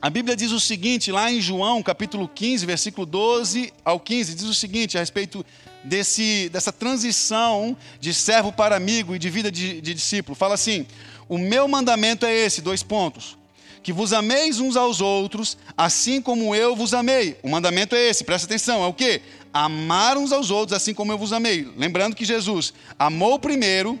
a 0.00 0.08
Bíblia 0.08 0.36
diz 0.36 0.52
o 0.52 0.60
seguinte, 0.60 1.10
lá 1.10 1.32
em 1.32 1.40
João, 1.40 1.82
capítulo 1.82 2.28
15, 2.28 2.66
versículo 2.66 3.06
12 3.06 3.72
ao 3.84 3.98
15, 3.98 4.34
diz 4.34 4.44
o 4.44 4.54
seguinte 4.54 4.96
a 4.96 5.00
respeito 5.00 5.44
desse, 5.84 6.48
dessa 6.48 6.72
transição 6.72 7.76
de 8.00 8.12
servo 8.14 8.52
para 8.52 8.76
amigo 8.76 9.14
e 9.14 9.18
de 9.18 9.30
vida 9.30 9.50
de, 9.50 9.80
de 9.80 9.94
discípulo. 9.94 10.34
Fala 10.34 10.54
assim: 10.54 10.86
o 11.28 11.38
meu 11.38 11.68
mandamento 11.68 12.26
é 12.26 12.34
esse, 12.34 12.60
dois 12.60 12.82
pontos. 12.82 13.36
Que 13.82 13.92
vos 13.92 14.14
ameis 14.14 14.60
uns 14.60 14.76
aos 14.76 15.02
outros, 15.02 15.58
assim 15.76 16.20
como 16.22 16.54
eu 16.54 16.74
vos 16.74 16.94
amei. 16.94 17.36
O 17.42 17.50
mandamento 17.50 17.94
é 17.94 18.08
esse, 18.08 18.24
presta 18.24 18.46
atenção, 18.46 18.82
é 18.82 18.86
o 18.86 18.94
que? 18.94 19.20
amar 19.54 20.18
uns 20.18 20.32
aos 20.32 20.50
outros 20.50 20.76
assim 20.76 20.92
como 20.92 21.12
eu 21.12 21.18
vos 21.18 21.32
amei. 21.32 21.72
Lembrando 21.76 22.16
que 22.16 22.24
Jesus 22.24 22.74
amou 22.98 23.38
primeiro, 23.38 23.96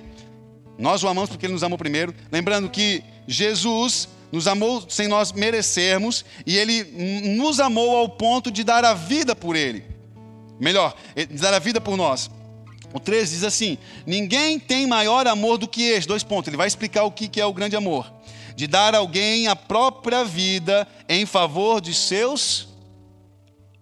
nós 0.76 1.04
o 1.04 1.08
amamos 1.08 1.30
porque 1.30 1.46
ele 1.46 1.52
nos 1.52 1.62
amou 1.62 1.78
primeiro. 1.78 2.12
Lembrando 2.32 2.68
que 2.68 3.04
Jesus 3.28 4.08
nos 4.32 4.48
amou 4.48 4.84
sem 4.88 5.06
nós 5.06 5.30
merecermos 5.30 6.24
e 6.44 6.58
ele 6.58 6.82
nos 7.36 7.60
amou 7.60 7.96
ao 7.96 8.08
ponto 8.08 8.50
de 8.50 8.64
dar 8.64 8.84
a 8.84 8.94
vida 8.94 9.36
por 9.36 9.54
ele. 9.54 9.93
Melhor, 10.58 10.94
de 11.16 11.26
dar 11.26 11.54
a 11.54 11.58
vida 11.58 11.80
por 11.80 11.96
nós. 11.96 12.30
O 12.92 13.00
13 13.00 13.34
diz 13.34 13.44
assim: 13.44 13.76
Ninguém 14.06 14.58
tem 14.58 14.86
maior 14.86 15.26
amor 15.26 15.58
do 15.58 15.66
que 15.66 15.82
este. 15.82 16.06
Dois 16.06 16.22
pontos. 16.22 16.48
Ele 16.48 16.56
vai 16.56 16.68
explicar 16.68 17.04
o 17.04 17.10
que 17.10 17.40
é 17.40 17.44
o 17.44 17.52
grande 17.52 17.74
amor: 17.74 18.10
de 18.54 18.66
dar 18.66 18.94
alguém 18.94 19.48
a 19.48 19.56
própria 19.56 20.24
vida 20.24 20.86
em 21.08 21.26
favor 21.26 21.80
de 21.80 21.92
seus 21.92 22.68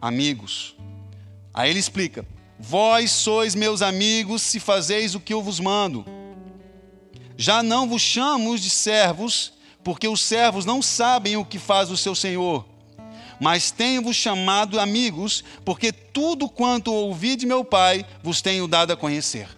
amigos. 0.01 0.75
Aí 1.53 1.69
ele 1.69 1.79
explica: 1.79 2.27
Vós 2.59 3.11
sois 3.11 3.55
meus 3.55 3.83
amigos 3.83 4.41
se 4.41 4.59
fazeis 4.59 5.15
o 5.15 5.21
que 5.21 5.35
eu 5.35 5.43
vos 5.43 5.61
mando. 5.61 6.07
Já 7.37 7.63
não 7.63 7.89
vos 7.89 8.01
chamo 8.01 8.59
de 8.59 8.71
servos, 8.71 9.53
porque 9.85 10.09
os 10.09 10.21
servos 10.21 10.65
não 10.65 10.81
sabem 10.81 11.37
o 11.37 11.45
que 11.45 11.59
faz 11.59 11.91
o 11.91 11.97
seu 11.97 12.15
senhor. 12.15 12.72
Mas 13.43 13.73
tenho-vos 13.73 14.15
chamado 14.15 14.79
amigos, 14.79 15.43
porque 15.65 15.91
tudo 15.91 16.49
quanto 16.49 16.95
ouvi 16.95 17.35
de 17.35 17.45
meu 17.45 17.65
Pai 17.65 18.07
vos 18.23 18.41
tenho 18.41 18.69
dado 18.69 18.93
a 18.93 18.97
conhecer. 18.97 19.49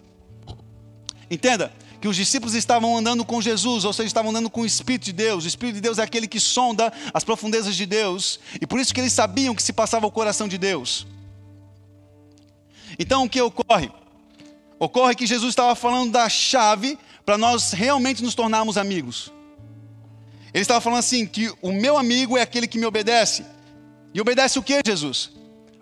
Entenda 1.29 1.71
que 2.01 2.07
os 2.07 2.15
discípulos 2.15 2.55
estavam 2.55 2.97
andando 2.97 3.23
com 3.23 3.39
Jesus, 3.39 3.85
ou 3.85 3.93
seja, 3.93 4.07
estavam 4.07 4.31
andando 4.31 4.49
com 4.49 4.61
o 4.61 4.65
Espírito 4.65 5.05
de 5.05 5.13
Deus. 5.13 5.45
O 5.45 5.47
Espírito 5.47 5.75
de 5.75 5.81
Deus 5.81 5.99
é 5.99 6.01
aquele 6.01 6.27
que 6.27 6.39
sonda 6.39 6.91
as 7.13 7.23
profundezas 7.23 7.75
de 7.75 7.85
Deus, 7.85 8.39
e 8.59 8.65
por 8.65 8.79
isso 8.79 8.91
que 8.91 8.99
eles 8.99 9.13
sabiam 9.13 9.53
que 9.53 9.61
se 9.61 9.71
passava 9.71 10.07
o 10.07 10.11
coração 10.11 10.47
de 10.47 10.57
Deus. 10.57 11.05
Então 12.97 13.25
o 13.25 13.29
que 13.29 13.39
ocorre? 13.39 13.91
Ocorre 14.79 15.13
que 15.13 15.27
Jesus 15.27 15.49
estava 15.49 15.75
falando 15.75 16.11
da 16.11 16.27
chave 16.27 16.97
para 17.23 17.37
nós 17.37 17.71
realmente 17.71 18.23
nos 18.23 18.33
tornarmos 18.33 18.79
amigos. 18.79 19.31
Ele 20.51 20.63
estava 20.63 20.81
falando 20.81 20.99
assim: 20.99 21.27
que 21.27 21.53
o 21.61 21.71
meu 21.71 21.99
amigo 21.99 22.35
é 22.35 22.41
aquele 22.41 22.67
que 22.67 22.79
me 22.79 22.85
obedece. 22.87 23.53
E 24.15 24.21
obedece 24.21 24.57
o 24.57 24.63
que, 24.63 24.81
Jesus? 24.83 25.29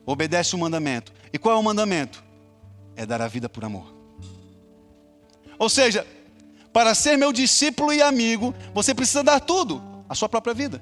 Obedece 0.07 0.55
o 0.55 0.57
mandamento. 0.57 1.13
E 1.31 1.37
qual 1.37 1.55
é 1.55 1.59
o 1.59 1.61
mandamento? 1.61 2.23
É 2.95 3.05
dar 3.05 3.21
a 3.21 3.27
vida 3.27 3.47
por 3.47 3.63
amor. 3.63 3.93
Ou 5.59 5.69
seja, 5.69 6.05
para 6.73 6.95
ser 6.95 7.15
meu 7.15 7.31
discípulo 7.31 7.93
e 7.93 8.01
amigo, 8.01 8.55
você 8.73 8.95
precisa 8.95 9.23
dar 9.23 9.39
tudo, 9.39 9.83
a 10.09 10.15
sua 10.15 10.27
própria 10.27 10.51
vida. 10.51 10.81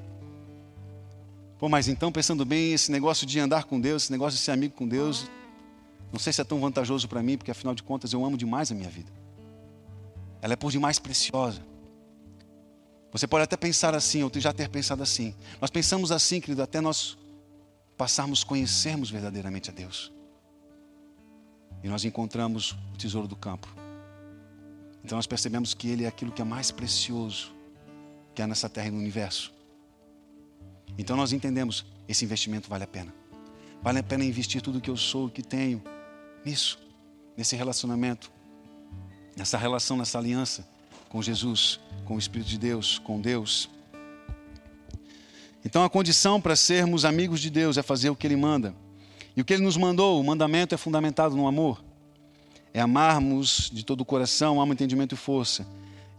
Pô, 1.60 1.68
mas 1.68 1.90
então, 1.90 2.10
pensando 2.10 2.46
bem, 2.46 2.72
esse 2.72 2.90
negócio 2.90 3.28
de 3.28 3.38
andar 3.38 3.66
com 3.66 3.82
Deus, 3.82 4.04
esse 4.04 4.12
negócio 4.14 4.40
de 4.40 4.46
ser 4.46 4.52
amigo 4.52 4.74
com 4.74 4.88
Deus, 4.88 5.30
não 6.10 6.20
sei 6.20 6.32
se 6.32 6.40
é 6.40 6.46
tão 6.46 6.58
vantajoso 6.62 7.06
para 7.10 7.22
mim, 7.22 7.38
porque 7.38 7.52
afinal 7.52 7.76
de 7.76 7.84
contas 7.84 8.14
eu 8.14 8.24
amo 8.24 8.38
demais 8.38 8.72
a 8.72 8.76
minha 8.76 8.90
vida. 8.90 9.12
Ela 10.42 10.54
é 10.54 10.56
por 10.56 10.72
demais 10.72 11.00
preciosa. 11.00 11.60
Você 13.12 13.28
pode 13.28 13.44
até 13.44 13.58
pensar 13.58 13.94
assim, 13.94 14.24
ou 14.24 14.32
já 14.36 14.54
ter 14.54 14.70
pensado 14.70 15.04
assim. 15.04 15.36
Nós 15.60 15.70
pensamos 15.70 16.14
assim, 16.14 16.40
querido, 16.40 16.64
até 16.64 16.80
nós 16.80 17.18
passarmos 17.98 18.44
a 18.44 18.46
conhecermos 18.46 19.10
verdadeiramente 19.10 19.70
a 19.70 19.74
Deus. 19.74 20.12
E 21.84 21.88
nós 21.88 22.06
encontramos 22.06 22.72
o 22.94 22.98
tesouro 22.98 23.28
do 23.28 23.36
campo. 23.36 23.68
Então 25.04 25.16
nós 25.18 25.28
percebemos 25.28 25.74
que 25.74 25.90
Ele 25.90 26.06
é 26.06 26.08
aquilo 26.08 26.32
que 26.32 26.42
é 26.42 26.46
mais 26.46 26.72
precioso 26.72 27.52
que 28.34 28.42
há 28.42 28.48
nessa 28.48 28.70
terra 28.70 28.88
e 28.88 28.92
no 28.92 28.98
universo. 28.98 29.54
Então 30.98 31.16
nós 31.16 31.34
entendemos, 31.34 31.86
esse 32.08 32.24
investimento 32.24 32.70
vale 32.70 32.84
a 32.84 32.88
pena. 32.88 33.14
Vale 33.82 34.00
a 34.00 34.04
pena 34.04 34.24
investir 34.24 34.62
tudo 34.62 34.80
que 34.80 34.90
eu 34.90 34.98
sou 34.98 35.30
que 35.30 35.42
tenho 35.42 35.82
nisso, 36.46 36.80
nesse 37.36 37.56
relacionamento, 37.56 38.32
nessa 39.36 39.58
relação, 39.58 39.98
nessa 39.98 40.20
aliança 40.20 40.68
com 41.10 41.22
Jesus, 41.22 41.80
com 42.06 42.16
o 42.16 42.20
Espírito 42.20 42.48
de 42.48 42.58
Deus, 42.58 42.98
com 43.00 43.20
Deus. 43.20 43.70
Então 45.64 45.84
a 45.84 45.90
condição 45.90 46.42
para 46.42 46.56
sermos 46.56 47.06
amigos 47.06 47.40
de 47.40 47.50
Deus 47.50 47.78
é 47.78 47.84
fazer 47.84 48.10
o 48.10 48.16
que 48.16 48.26
Ele 48.26 48.36
manda. 48.36 48.74
E 49.36 49.42
o 49.42 49.46
que 49.46 49.54
Ele 49.54 49.64
nos 49.64 49.78
mandou, 49.78 50.20
o 50.20 50.24
mandamento 50.24 50.74
é 50.74 50.78
fundamentado 50.78 51.36
no 51.36 51.48
amor. 51.48 51.84
É 52.74 52.82
amarmos 52.82 53.70
de 53.72 53.86
todo 53.86 54.02
o 54.02 54.06
coração, 54.06 54.60
alma, 54.60 54.74
entendimento 54.74 55.14
e 55.14 55.18
força. 55.18 55.66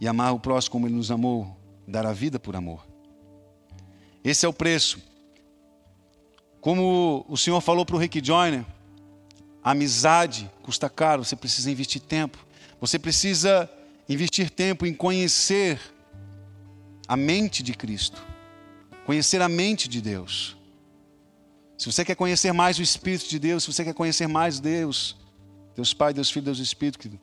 E 0.01 0.07
amar 0.07 0.33
o 0.33 0.41
próximo 0.41 0.73
como 0.73 0.87
Ele 0.87 0.95
nos 0.95 1.11
amou, 1.11 1.57
dar 1.87 2.07
a 2.07 2.13
vida 2.13 2.39
por 2.39 2.55
amor. 2.55 2.87
Esse 4.25 4.47
é 4.47 4.49
o 4.49 4.53
preço. 4.53 5.01
Como 6.61 7.27
o 7.29 7.37
Senhor 7.37 7.61
falou 7.61 7.85
para 7.85 7.97
o 7.97 7.99
Rick 7.99 8.25
Joyner, 8.25 8.65
a 9.65 9.73
amizade 9.73 10.49
custa 10.63 10.89
caro, 10.89 11.25
você 11.25 11.35
precisa 11.35 11.71
investir 11.71 12.01
tempo. 12.01 12.39
Você 12.81 12.99
precisa 12.99 13.69
investir 14.09 14.51
tempo 14.51 14.87
em 14.87 14.95
conhecer 14.95 15.81
a 17.09 17.17
mente 17.17 17.63
de 17.63 17.75
Cristo 17.75 18.32
conhecer 19.05 19.41
a 19.43 19.49
mente 19.49 19.89
de 19.89 20.01
Deus. 20.01 20.57
Se 21.77 21.91
você 21.91 22.05
quer 22.05 22.15
conhecer 22.15 22.53
mais 22.53 22.79
o 22.79 22.83
Espírito 22.83 23.29
de 23.29 23.39
Deus, 23.39 23.65
se 23.65 23.73
você 23.73 23.85
quer 23.85 23.95
conhecer 23.95 24.29
mais 24.29 24.61
Deus, 24.61 25.17
Deus 25.75 25.93
Pai, 25.93 26.13
Deus 26.13 26.31
Filho, 26.31 26.45
Deus 26.45 26.59
Espírito, 26.59 27.19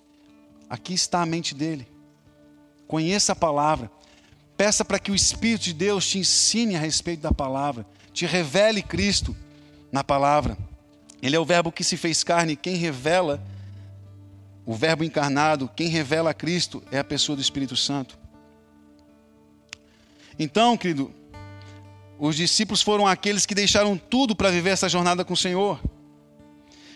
aqui 0.69 0.93
está 0.93 1.21
a 1.21 1.25
mente 1.25 1.55
dele. 1.55 1.88
Conheça 2.88 3.31
a 3.31 3.36
palavra. 3.36 3.89
Peça 4.57 4.83
para 4.83 5.00
que 5.00 5.12
o 5.12 5.15
Espírito 5.15 5.63
de 5.63 5.74
Deus 5.74 6.05
te 6.05 6.19
ensine 6.19 6.75
a 6.75 6.79
respeito 6.79 7.21
da 7.21 7.31
palavra, 7.31 7.86
te 8.12 8.25
revele 8.25 8.81
Cristo 8.81 9.33
na 9.89 10.03
palavra. 10.03 10.57
Ele 11.21 11.36
é 11.36 11.39
o 11.39 11.45
Verbo 11.45 11.71
que 11.71 11.83
se 11.83 11.95
fez 11.95 12.24
carne, 12.24 12.57
quem 12.57 12.75
revela 12.75 13.41
o 14.65 14.75
Verbo 14.75 15.03
encarnado, 15.03 15.69
quem 15.74 15.88
revela 15.88 16.33
Cristo 16.33 16.83
é 16.91 17.00
a 17.00 17.03
pessoa 17.03 17.36
do 17.38 17.41
Espírito 17.41 17.77
Santo. 17.77 18.19
Então, 20.38 20.75
querido, 20.75 21.13
os 22.19 22.35
discípulos 22.35 22.81
foram 22.81 23.07
aqueles 23.07 23.45
que 23.45 23.55
deixaram 23.55 23.97
tudo 23.97 24.35
para 24.35 24.51
viver 24.51 24.71
essa 24.71 24.89
jornada 24.89 25.23
com 25.23 25.33
o 25.33 25.38
Senhor. 25.38 25.79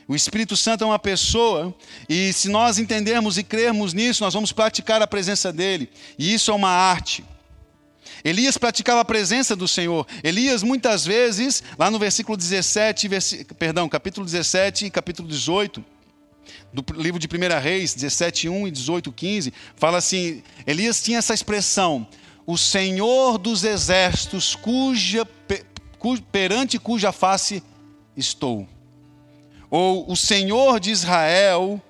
O 0.06 0.13
Espírito 0.13 0.58
Santo 0.58 0.84
é 0.84 0.88
uma 0.88 1.00
pessoa, 1.00 1.74
e 2.10 2.34
se 2.34 2.50
nós 2.50 2.77
entendermos 2.77 3.38
e 3.38 3.44
crermos 3.44 3.94
nisso, 3.94 4.22
nós 4.22 4.34
vamos 4.34 4.51
praticar 4.51 5.01
a 5.01 5.08
presença 5.08 5.53
dele, 5.53 5.89
e 6.20 6.34
isso 6.34 6.51
é 6.51 6.53
uma 6.53 6.70
arte. 6.70 7.24
Elias 8.22 8.58
praticava 8.58 9.00
a 9.00 9.06
presença 9.06 9.56
do 9.56 9.68
Senhor. 9.68 10.06
Elias, 10.22 10.62
muitas 10.62 11.06
vezes, 11.06 11.63
lá 11.80 11.89
no 11.89 11.98
versículo 11.98 12.38
17, 12.38 13.10
perdão, 13.58 13.88
capítulo 13.88 14.25
17 14.25 14.86
e 14.86 14.92
capítulo 14.92 15.27
18, 15.27 15.84
do 16.74 16.84
livro 17.01 17.20
de 17.20 17.27
1 17.27 17.62
Reis, 17.62 17.94
17, 17.94 18.50
1 18.50 18.68
e 18.68 18.72
18, 18.72 19.12
15, 19.12 19.53
fala 19.75 19.98
assim: 19.98 20.44
Elias 20.68 21.01
tinha 21.01 21.20
essa 21.20 21.34
expressão: 21.34 22.08
o 22.46 22.58
Senhor 22.58 23.38
dos 23.38 23.64
exércitos, 23.64 24.56
cuja, 24.56 25.28
perante 26.32 26.78
cuja 26.78 27.12
face 27.12 27.64
estou. 28.16 28.68
Ou 29.70 30.12
o 30.12 30.16
Senhor 30.16 30.80
de 30.80 30.92
Israel, 30.92 31.82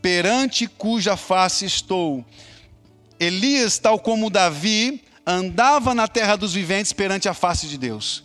perante 0.00 0.66
cuja 0.66 1.16
face 1.16 1.64
estou. 1.64 2.24
Elias, 3.18 3.78
tal 3.78 3.98
como 3.98 4.30
Davi, 4.30 5.02
andava 5.26 5.94
na 5.94 6.08
terra 6.08 6.36
dos 6.36 6.54
viventes 6.54 6.92
perante 6.92 7.28
a 7.28 7.34
face 7.34 7.66
de 7.66 7.76
Deus. 7.76 8.24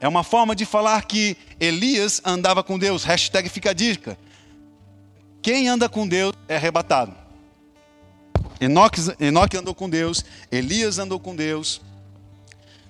É 0.00 0.06
uma 0.06 0.22
forma 0.22 0.54
de 0.54 0.66
falar 0.66 1.06
que 1.06 1.36
Elias 1.58 2.20
andava 2.24 2.62
com 2.62 2.78
Deus. 2.78 3.04
Hashtag 3.04 3.48
fica 3.48 3.70
a 3.70 3.72
dica. 3.72 4.18
Quem 5.40 5.68
anda 5.68 5.88
com 5.88 6.06
Deus 6.06 6.34
é 6.48 6.56
arrebatado. 6.56 7.25
Enoque, 8.60 9.00
Enoque 9.20 9.56
andou 9.56 9.74
com 9.74 9.88
Deus, 9.88 10.24
Elias 10.50 10.98
andou 10.98 11.20
com 11.20 11.34
Deus. 11.34 11.80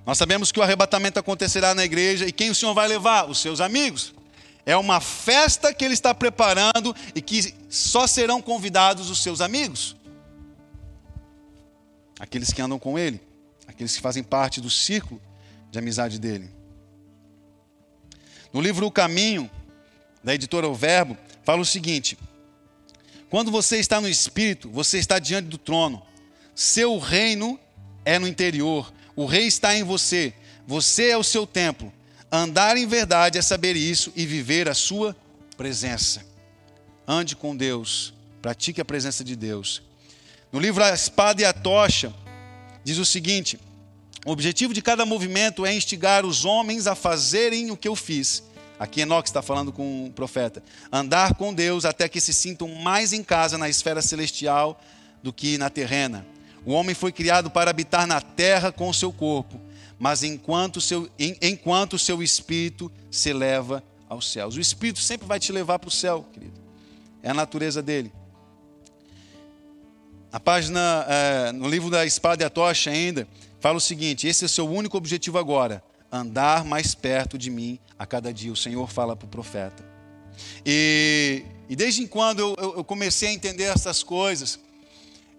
Nós 0.04 0.16
sabemos 0.16 0.52
que 0.52 0.61
o 0.61 0.62
arrebatamento 0.62 1.18
acontecerá 1.18 1.75
na 1.75 1.85
igreja 1.85 2.26
e 2.26 2.32
quem 2.32 2.50
o 2.50 2.54
Senhor 2.54 2.75
vai 2.75 2.87
levar? 2.87 3.28
Os 3.28 3.38
seus 3.38 3.61
amigos. 3.61 4.14
É 4.64 4.76
uma 4.76 5.00
festa 5.00 5.73
que 5.75 5.85
ele 5.85 5.94
está 5.94 6.14
preparando 6.14 6.94
e 7.14 7.20
que 7.20 7.54
só 7.68 8.06
serão 8.06 8.40
convidados 8.40 9.11
os 9.11 9.23
seus 9.23 9.40
amigos. 9.40 9.96
Aqueles 12.18 12.52
que 12.52 12.62
andam 12.62 12.78
com 12.78 12.99
ele, 12.99 13.20
aqueles 13.66 13.94
que 13.94 14.02
fazem 14.02 14.23
parte 14.23 14.61
do 14.61 14.70
círculo 14.70 15.20
de 15.70 15.78
amizade 15.78 16.18
dele. 16.18 16.50
No 18.52 18.61
livro 18.61 18.87
O 18.87 18.90
Caminho, 18.90 19.50
da 20.23 20.35
editora 20.35 20.68
O 20.68 20.75
Verbo, 20.75 21.16
fala 21.44 21.61
o 21.61 21.64
seguinte: 21.64 22.16
quando 23.28 23.50
você 23.50 23.78
está 23.78 24.00
no 24.00 24.09
Espírito, 24.09 24.71
você 24.71 24.99
está 24.99 25.18
diante 25.18 25.49
do 25.49 25.59
trono. 25.59 26.02
Seu 26.54 26.99
reino 26.99 27.59
é 28.04 28.18
no 28.18 28.28
interior. 28.28 28.92
O 29.14 29.26
rei 29.26 29.47
está 29.47 29.76
em 29.76 29.83
você. 29.83 30.33
Você 30.66 31.11
é 31.11 31.16
o 31.16 31.25
seu 31.25 31.47
templo. 31.47 31.92
Andar 32.30 32.76
em 32.76 32.87
verdade 32.87 33.38
é 33.38 33.42
saber 33.42 33.76
isso 33.76 34.12
e 34.16 34.25
viver 34.25 34.68
a 34.68 34.75
sua 34.75 35.16
presença. 35.56 36.25
Ande 37.06 37.35
com 37.37 37.56
Deus. 37.56 38.14
Pratique 38.40 38.80
a 38.80 38.85
presença 38.85 39.25
de 39.25 39.35
Deus. 39.35 39.83
No 40.52 40.61
livro 40.61 40.83
A 40.83 40.90
Espada 40.90 41.42
e 41.42 41.45
a 41.45 41.52
Tocha, 41.52 42.14
diz 42.85 42.99
o 42.99 43.04
seguinte: 43.04 43.59
o 44.25 44.30
objetivo 44.30 44.73
de 44.73 44.83
cada 44.83 45.04
movimento 45.04 45.66
é 45.66 45.75
instigar 45.75 46.25
os 46.25 46.45
homens 46.45 46.87
a 46.87 46.95
fazerem 46.95 47.71
o 47.71 47.76
que 47.76 47.88
eu 47.88 47.97
fiz, 47.97 48.42
Aqui 48.78 49.00
Enoque 49.00 49.28
está 49.28 49.40
falando 49.40 49.73
com 49.73 50.06
o 50.06 50.12
profeta. 50.12 50.62
Andar 50.92 51.35
com 51.35 51.54
Deus 51.54 51.85
até 51.85 52.09
que 52.09 52.21
se 52.21 52.33
sintam 52.33 52.68
mais 52.68 53.12
em 53.12 53.23
casa 53.25 53.56
na 53.56 53.68
esfera 53.68 54.02
celestial 54.02 54.80
do 55.23 55.33
que 55.33 55.56
na 55.56 55.71
terrena. 55.71 56.26
O 56.64 56.73
homem 56.73 56.95
foi 56.95 57.12
criado 57.12 57.50
para 57.50 57.71
habitar 57.71 58.06
na 58.06 58.21
terra 58.21 58.73
com 58.73 58.88
o 58.88 58.95
seu 58.95 59.12
corpo, 59.12 59.61
mas 59.99 60.23
enquanto 60.23 60.80
seu, 60.80 61.09
enquanto 61.18 61.99
seu 61.99 62.23
espírito 62.23 62.90
se 63.11 63.30
eleva 63.30 63.83
aos 64.09 64.30
céus. 64.30 64.56
O 64.56 64.61
espírito 64.61 64.99
sempre 64.99 65.26
vai 65.26 65.38
te 65.38 65.52
levar 65.52 65.78
para 65.78 65.88
o 65.88 65.92
céu, 65.92 66.26
querido. 66.33 66.61
É 67.23 67.30
a 67.30 67.35
natureza 67.35 67.83
dele. 67.83 68.12
A 70.33 70.40
página, 70.40 71.06
é, 71.09 71.52
no 71.52 71.68
livro 71.68 71.88
da 71.88 72.04
Espada 72.04 72.42
e 72.42 72.47
a 72.47 72.50
Tocha 72.50 72.90
ainda, 72.90 73.26
fala 73.59 73.78
o 73.78 73.80
seguinte: 73.80 74.26
esse 74.26 74.45
é 74.45 74.47
o 74.47 74.49
seu 74.49 74.68
único 74.68 74.97
objetivo 74.97 75.38
agora, 75.38 75.83
andar 76.16 76.64
mais 76.64 76.94
perto 76.94 77.38
de 77.38 77.50
mim 77.50 77.78
a 77.99 78.06
cada 78.06 78.32
dia. 78.32 78.52
O 78.52 78.56
Senhor 78.56 78.90
fala 78.90 79.16
para 79.16 79.26
o 79.26 79.28
profeta. 79.28 79.85
E, 80.64 81.44
e 81.68 81.76
desde 81.76 82.06
quando 82.06 82.40
eu, 82.40 82.75
eu, 82.76 82.85
comecei 82.85 83.30
a 83.30 83.32
entender 83.32 83.64
essas 83.64 84.02
coisas, 84.02 84.58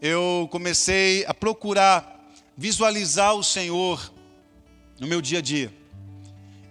eu 0.02 0.48
comecei 0.52 1.26
a 1.26 1.34
procurar 1.34 2.16
visualizar 2.56 3.36
o 3.36 3.44
Senhor 3.44 4.12
no 5.00 5.08
meu 5.08 5.22
dia 5.22 5.40
a 5.40 5.42
dia. 5.42 5.72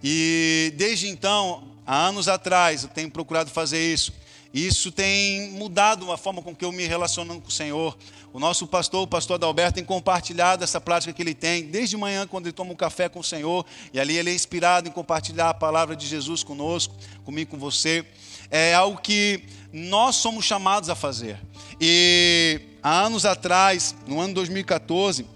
E 0.02 0.72
desde 0.76 1.08
então, 1.08 1.72
há 1.86 2.06
anos 2.06 2.28
atrás, 2.28 2.82
eu 2.82 2.88
tenho 2.88 3.10
procurado 3.10 3.50
fazer 3.50 3.80
isso. 3.92 4.12
Isso 4.56 4.90
tem 4.90 5.50
mudado 5.50 6.10
a 6.10 6.16
forma 6.16 6.40
com 6.40 6.56
que 6.56 6.64
eu 6.64 6.72
me 6.72 6.86
relaciono 6.86 7.38
com 7.42 7.48
o 7.48 7.50
Senhor. 7.50 7.94
O 8.32 8.40
nosso 8.40 8.66
pastor, 8.66 9.02
o 9.02 9.06
pastor 9.06 9.34
Adalberto, 9.34 9.74
tem 9.74 9.84
compartilhado 9.84 10.64
essa 10.64 10.80
prática 10.80 11.12
que 11.12 11.22
ele 11.22 11.34
tem 11.34 11.64
desde 11.64 11.94
manhã, 11.94 12.26
quando 12.26 12.46
ele 12.46 12.54
toma 12.54 12.72
um 12.72 12.74
café 12.74 13.06
com 13.06 13.20
o 13.20 13.22
Senhor, 13.22 13.66
e 13.92 14.00
ali 14.00 14.16
ele 14.16 14.30
é 14.30 14.34
inspirado 14.34 14.88
em 14.88 14.90
compartilhar 14.90 15.50
a 15.50 15.54
palavra 15.54 15.94
de 15.94 16.06
Jesus 16.06 16.42
conosco, 16.42 16.94
comigo, 17.22 17.50
com 17.50 17.58
você. 17.58 18.02
É 18.50 18.72
algo 18.72 18.98
que 18.98 19.42
nós 19.70 20.16
somos 20.16 20.46
chamados 20.46 20.88
a 20.88 20.94
fazer. 20.94 21.38
E 21.78 22.58
há 22.82 23.02
anos 23.02 23.26
atrás, 23.26 23.94
no 24.06 24.18
ano 24.18 24.32
2014, 24.32 25.26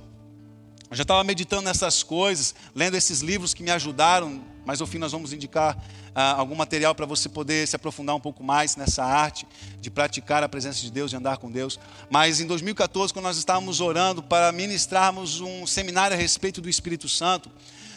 eu 0.91 0.97
já 0.97 1.03
estava 1.03 1.23
meditando 1.23 1.65
nessas 1.65 2.03
coisas, 2.03 2.55
lendo 2.75 2.97
esses 2.97 3.21
livros 3.21 3.53
que 3.53 3.63
me 3.63 3.71
ajudaram 3.71 4.49
mas 4.65 4.81
ao 4.81 4.87
fim 4.87 4.99
nós 4.99 5.13
vamos 5.13 5.33
indicar 5.33 5.77
ah, 6.15 6.33
algum 6.33 6.55
material 6.55 6.95
para 6.95 7.07
você 7.07 7.29
poder 7.29 7.67
se 7.67 7.77
aprofundar 7.77 8.17
um 8.17 8.21
pouco 8.21 8.43
mais 8.43 8.77
nessa 8.77 9.05
arte 9.05 9.47
de 9.81 9.91
praticar 9.91 10.43
a 10.43 10.49
presença 10.49 10.81
de 10.81 10.91
Deus, 10.91 11.11
de 11.11 11.17
andar 11.17 11.37
com 11.39 11.51
Deus. 11.51 11.79
Mas 12.09 12.41
em 12.41 12.47
2014, 12.47 13.13
quando 13.13 13.25
nós 13.25 13.37
estávamos 13.37 13.81
orando 13.81 14.23
para 14.23 14.51
ministrarmos 14.53 15.41
um 15.41 15.67
seminário 15.67 16.17
a 16.17 16.21
respeito 16.21 16.61
do 16.61 16.69
Espírito 16.69 17.09
Santo, 17.09 17.51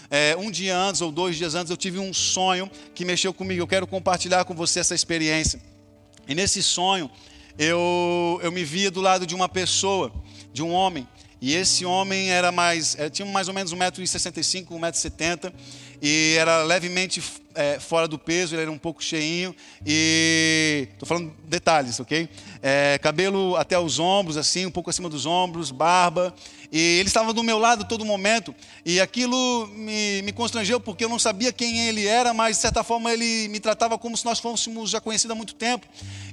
é, 0.09 0.35
um 0.37 0.51
dia 0.51 0.77
antes 0.77 1.01
ou 1.01 1.11
dois 1.11 1.35
dias 1.35 1.55
antes 1.55 1.71
eu 1.71 1.77
tive 1.77 1.97
um 1.97 2.13
sonho 2.13 2.69
que 2.93 3.03
mexeu 3.03 3.33
comigo. 3.33 3.61
Eu 3.61 3.67
quero 3.67 3.87
compartilhar 3.87 4.45
com 4.45 4.53
você 4.53 4.79
essa 4.79 4.93
experiência. 4.93 5.59
E 6.27 6.35
nesse 6.35 6.61
sonho 6.61 7.09
eu, 7.57 8.39
eu 8.43 8.51
me 8.51 8.63
via 8.63 8.91
do 8.91 9.01
lado 9.01 9.25
de 9.25 9.33
uma 9.33 9.49
pessoa, 9.49 10.11
de 10.51 10.61
um 10.61 10.71
homem. 10.71 11.07
E 11.41 11.55
esse 11.55 11.83
homem 11.83 12.29
era 12.31 12.51
mais, 12.51 12.95
é, 12.97 13.09
tinha 13.09 13.25
mais 13.25 13.47
ou 13.47 13.53
menos 13.53 13.73
1,65m, 13.73 14.67
1,70m 14.67 15.53
e 16.01 16.35
era 16.37 16.63
levemente 16.63 17.21
é, 17.55 17.79
fora 17.79 18.07
do 18.07 18.17
peso, 18.17 18.55
ele 18.55 18.63
era 18.63 18.71
um 18.71 18.77
pouco 18.77 19.03
cheinho 19.03 19.55
e 19.85 20.87
estou 20.93 21.07
falando 21.07 21.33
detalhes, 21.45 21.99
ok? 21.99 22.29
É, 22.61 22.99
cabelo 23.01 23.55
até 23.55 23.77
os 23.77 23.99
ombros, 23.99 24.37
assim, 24.37 24.65
um 24.65 24.71
pouco 24.71 24.89
acima 24.89 25.09
dos 25.09 25.25
ombros, 25.25 25.71
barba. 25.71 26.33
E 26.71 26.97
ele 26.99 27.07
estava 27.07 27.31
do 27.33 27.43
meu 27.43 27.59
lado 27.59 27.85
todo 27.85 28.03
momento 28.03 28.55
e 28.83 28.99
aquilo 28.99 29.67
me, 29.67 30.23
me 30.23 30.31
constrangeu 30.31 30.79
porque 30.79 31.05
eu 31.05 31.09
não 31.09 31.19
sabia 31.19 31.53
quem 31.53 31.87
ele 31.87 32.07
era, 32.07 32.33
mas 32.33 32.55
de 32.55 32.63
certa 32.63 32.83
forma 32.83 33.13
ele 33.13 33.47
me 33.49 33.59
tratava 33.59 33.95
como 33.95 34.17
se 34.17 34.25
nós 34.25 34.39
fôssemos 34.39 34.89
já 34.89 34.99
conhecidos 34.99 35.31
há 35.31 35.35
muito 35.35 35.53
tempo. 35.53 35.85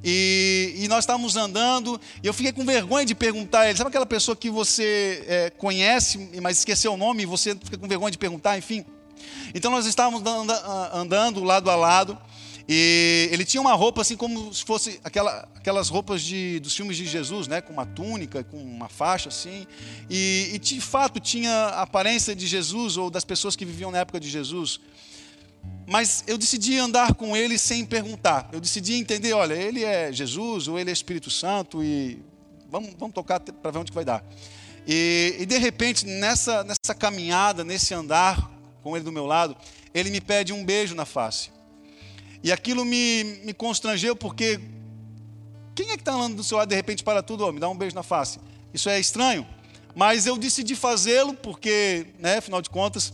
E, 0.02 0.76
e 0.78 0.88
nós 0.88 1.00
estávamos 1.00 1.36
andando 1.36 2.00
e 2.22 2.26
eu 2.26 2.32
fiquei 2.32 2.52
com 2.52 2.64
vergonha 2.64 3.04
de 3.04 3.14
perguntar 3.14 3.60
a 3.60 3.68
ele. 3.68 3.76
Sabe 3.76 3.88
aquela 3.88 4.06
pessoa 4.06 4.34
que 4.34 4.48
você 4.48 5.22
é, 5.28 5.50
conhece, 5.50 6.30
mas 6.40 6.58
esqueceu 6.58 6.94
o 6.94 6.96
nome 6.96 7.24
e 7.24 7.26
você 7.26 7.54
fica 7.62 7.76
com 7.76 7.86
vergonha 7.86 8.10
de 8.10 8.16
perguntar, 8.16 8.56
enfim? 8.56 8.82
Então 9.54 9.70
nós 9.70 9.86
estávamos 9.86 10.22
andando 10.92 11.42
lado 11.42 11.70
a 11.70 11.76
lado 11.76 12.18
e 12.72 13.28
ele 13.32 13.44
tinha 13.44 13.60
uma 13.60 13.72
roupa 13.72 14.00
assim 14.02 14.16
como 14.16 14.54
se 14.54 14.64
fosse 14.64 15.00
aquela, 15.02 15.48
aquelas 15.56 15.88
roupas 15.88 16.22
de, 16.22 16.60
dos 16.60 16.76
filmes 16.76 16.96
de 16.96 17.04
Jesus, 17.04 17.48
né? 17.48 17.60
com 17.60 17.72
uma 17.72 17.84
túnica, 17.84 18.44
com 18.44 18.56
uma 18.56 18.88
faixa 18.88 19.28
assim. 19.28 19.66
E, 20.08 20.50
e 20.54 20.58
de 20.60 20.80
fato 20.80 21.18
tinha 21.18 21.52
a 21.52 21.82
aparência 21.82 22.32
de 22.32 22.46
Jesus 22.46 22.96
ou 22.96 23.10
das 23.10 23.24
pessoas 23.24 23.56
que 23.56 23.64
viviam 23.64 23.90
na 23.90 23.98
época 23.98 24.20
de 24.20 24.30
Jesus. 24.30 24.78
Mas 25.84 26.22
eu 26.28 26.38
decidi 26.38 26.78
andar 26.78 27.14
com 27.14 27.36
ele 27.36 27.58
sem 27.58 27.84
perguntar. 27.84 28.48
Eu 28.52 28.60
decidi 28.60 28.94
entender, 28.94 29.32
olha, 29.32 29.54
ele 29.54 29.82
é 29.82 30.12
Jesus 30.12 30.68
ou 30.68 30.78
ele 30.78 30.90
é 30.90 30.92
Espírito 30.92 31.28
Santo 31.28 31.82
e 31.82 32.22
vamos, 32.70 32.94
vamos 32.96 33.14
tocar 33.14 33.40
para 33.40 33.72
ver 33.72 33.78
onde 33.80 33.90
vai 33.90 34.04
dar. 34.04 34.24
E, 34.86 35.38
e 35.40 35.44
de 35.44 35.58
repente, 35.58 36.06
nessa, 36.06 36.62
nessa 36.62 36.94
caminhada, 36.94 37.64
nesse 37.64 37.92
andar 37.92 38.59
com 38.82 38.96
ele 38.96 39.04
do 39.04 39.12
meu 39.12 39.26
lado, 39.26 39.56
ele 39.92 40.10
me 40.10 40.20
pede 40.20 40.52
um 40.52 40.64
beijo 40.64 40.94
na 40.94 41.04
face. 41.04 41.50
E 42.42 42.50
aquilo 42.50 42.84
me, 42.84 43.24
me 43.44 43.52
constrangeu 43.52 44.16
porque 44.16 44.60
quem 45.74 45.90
é 45.90 45.94
que 45.94 46.02
está 46.02 46.12
andando 46.12 46.36
do 46.36 46.44
seu 46.44 46.58
lado 46.58 46.68
de 46.68 46.74
repente 46.74 47.02
para 47.02 47.22
tudo, 47.22 47.46
oh, 47.46 47.52
me 47.52 47.60
dá 47.60 47.68
um 47.68 47.76
beijo 47.76 47.94
na 47.94 48.02
face? 48.02 48.38
Isso 48.72 48.88
é 48.88 48.98
estranho. 48.98 49.46
Mas 49.94 50.26
eu 50.26 50.36
decidi 50.36 50.74
fazê-lo 50.74 51.34
porque, 51.34 52.06
né, 52.18 52.38
afinal 52.38 52.62
de 52.62 52.70
contas, 52.70 53.12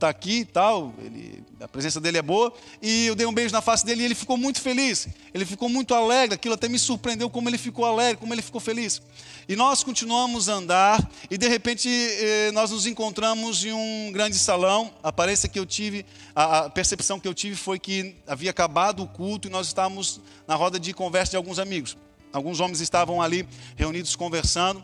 está 0.00 0.08
aqui 0.08 0.40
e 0.40 0.44
tal, 0.46 0.94
ele, 0.98 1.44
a 1.60 1.68
presença 1.68 2.00
dele 2.00 2.16
é 2.16 2.22
boa, 2.22 2.52
e 2.80 3.06
eu 3.06 3.14
dei 3.14 3.26
um 3.26 3.32
beijo 3.32 3.52
na 3.52 3.60
face 3.60 3.84
dele 3.84 4.00
e 4.00 4.04
ele 4.06 4.14
ficou 4.14 4.38
muito 4.38 4.60
feliz, 4.60 5.06
ele 5.34 5.44
ficou 5.44 5.68
muito 5.68 5.94
alegre, 5.94 6.34
aquilo 6.34 6.54
até 6.54 6.68
me 6.68 6.78
surpreendeu 6.78 7.28
como 7.28 7.50
ele 7.50 7.58
ficou 7.58 7.84
alegre, 7.84 8.16
como 8.16 8.32
ele 8.32 8.40
ficou 8.40 8.60
feliz. 8.60 9.02
E 9.46 9.54
nós 9.54 9.84
continuamos 9.84 10.48
a 10.48 10.54
andar, 10.54 11.10
e 11.30 11.36
de 11.36 11.46
repente 11.48 11.88
eh, 11.88 12.50
nós 12.52 12.70
nos 12.70 12.86
encontramos 12.86 13.62
em 13.64 13.72
um 13.72 14.10
grande 14.10 14.38
salão, 14.38 14.90
a 15.02 15.10
aparência 15.10 15.48
que 15.48 15.58
eu 15.58 15.66
tive, 15.66 16.06
a, 16.34 16.70
percepção 16.70 17.20
que 17.20 17.28
eu 17.28 17.34
tive 17.34 17.54
foi 17.54 17.78
que 17.78 18.16
havia 18.26 18.50
acabado 18.50 19.02
o 19.02 19.06
culto 19.06 19.48
e 19.48 19.50
nós 19.50 19.66
estávamos 19.66 20.20
na 20.48 20.54
roda 20.54 20.80
de 20.80 20.94
conversa 20.94 21.32
de 21.32 21.36
alguns 21.36 21.58
amigos. 21.58 21.96
Alguns 22.32 22.58
homens 22.60 22.80
estavam 22.80 23.20
ali 23.20 23.46
reunidos 23.76 24.16
conversando, 24.16 24.82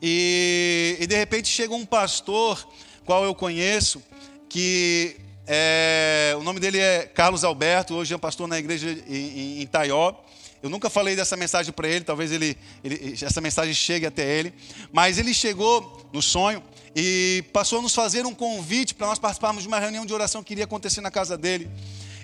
e, 0.00 0.96
e 1.00 1.06
de 1.06 1.16
repente 1.16 1.48
chega 1.48 1.74
um 1.74 1.84
pastor, 1.84 2.66
qual 3.04 3.24
eu 3.24 3.34
conheço, 3.34 4.02
que 4.48 5.16
é, 5.46 6.34
o 6.38 6.42
nome 6.42 6.58
dele 6.58 6.78
é 6.78 7.04
Carlos 7.04 7.44
Alberto, 7.44 7.94
hoje 7.94 8.14
é 8.14 8.18
pastor 8.18 8.48
na 8.48 8.58
igreja 8.58 8.90
em, 9.08 9.62
em 9.62 9.66
Taió. 9.66 10.14
Eu 10.62 10.70
nunca 10.70 10.88
falei 10.88 11.14
dessa 11.14 11.36
mensagem 11.36 11.70
para 11.70 11.86
ele, 11.86 12.04
talvez 12.04 12.32
ele, 12.32 12.56
ele, 12.82 13.14
essa 13.22 13.40
mensagem 13.42 13.74
chegue 13.74 14.06
até 14.06 14.24
ele. 14.38 14.54
Mas 14.90 15.18
ele 15.18 15.34
chegou 15.34 16.08
no 16.10 16.22
sonho 16.22 16.62
e 16.96 17.44
passou 17.52 17.80
a 17.80 17.82
nos 17.82 17.94
fazer 17.94 18.24
um 18.24 18.34
convite 18.34 18.94
para 18.94 19.06
nós 19.06 19.18
participarmos 19.18 19.62
de 19.62 19.68
uma 19.68 19.78
reunião 19.78 20.06
de 20.06 20.14
oração 20.14 20.42
que 20.42 20.54
iria 20.54 20.64
acontecer 20.64 21.02
na 21.02 21.10
casa 21.10 21.36
dele, 21.36 21.68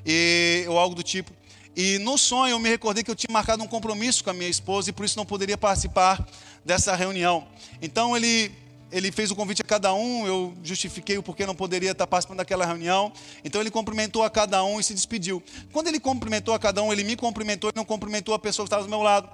e, 0.06 0.64
ou 0.68 0.78
algo 0.78 0.94
do 0.94 1.02
tipo. 1.02 1.30
E 1.76 1.98
no 1.98 2.16
sonho 2.16 2.52
eu 2.52 2.58
me 2.58 2.68
recordei 2.68 3.04
que 3.04 3.10
eu 3.10 3.14
tinha 3.14 3.32
marcado 3.32 3.62
um 3.62 3.66
compromisso 3.66 4.24
com 4.24 4.30
a 4.30 4.32
minha 4.32 4.48
esposa 4.48 4.88
e 4.88 4.92
por 4.92 5.04
isso 5.04 5.18
não 5.18 5.26
poderia 5.26 5.58
participar 5.58 6.26
dessa 6.64 6.96
reunião. 6.96 7.46
Então 7.82 8.16
ele 8.16 8.50
ele 8.92 9.12
fez 9.12 9.30
o 9.30 9.36
convite 9.36 9.62
a 9.62 9.64
cada 9.64 9.92
um, 9.94 10.26
eu 10.26 10.54
justifiquei 10.62 11.16
o 11.16 11.22
porquê 11.22 11.46
não 11.46 11.54
poderia 11.54 11.92
estar 11.92 12.06
participando 12.06 12.38
daquela 12.38 12.66
reunião. 12.66 13.12
Então 13.44 13.60
ele 13.60 13.70
cumprimentou 13.70 14.22
a 14.22 14.30
cada 14.30 14.62
um 14.64 14.80
e 14.80 14.84
se 14.84 14.94
despediu. 14.94 15.42
Quando 15.72 15.88
ele 15.88 16.00
cumprimentou 16.00 16.54
a 16.54 16.58
cada 16.58 16.82
um, 16.82 16.92
ele 16.92 17.04
me 17.04 17.16
cumprimentou 17.16 17.70
e 17.70 17.72
não 17.76 17.84
cumprimentou 17.84 18.34
a 18.34 18.38
pessoa 18.38 18.64
que 18.64 18.68
estava 18.68 18.82
do 18.82 18.88
meu 18.88 19.02
lado. 19.02 19.30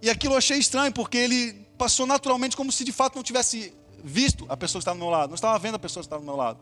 E 0.00 0.10
aquilo 0.10 0.34
eu 0.34 0.38
achei 0.38 0.58
estranho, 0.58 0.92
porque 0.92 1.16
ele 1.16 1.54
passou 1.76 2.06
naturalmente 2.06 2.56
como 2.56 2.70
se 2.70 2.84
de 2.84 2.92
fato 2.92 3.16
não 3.16 3.22
tivesse 3.22 3.72
visto 4.02 4.44
a 4.48 4.56
pessoa 4.56 4.80
que 4.80 4.82
estava 4.82 4.98
do 4.98 5.02
meu 5.02 5.10
lado, 5.10 5.30
não 5.30 5.34
estava 5.34 5.58
vendo 5.58 5.76
a 5.76 5.78
pessoa 5.78 6.02
que 6.02 6.06
estava 6.06 6.20
do 6.20 6.26
meu 6.26 6.36
lado. 6.36 6.58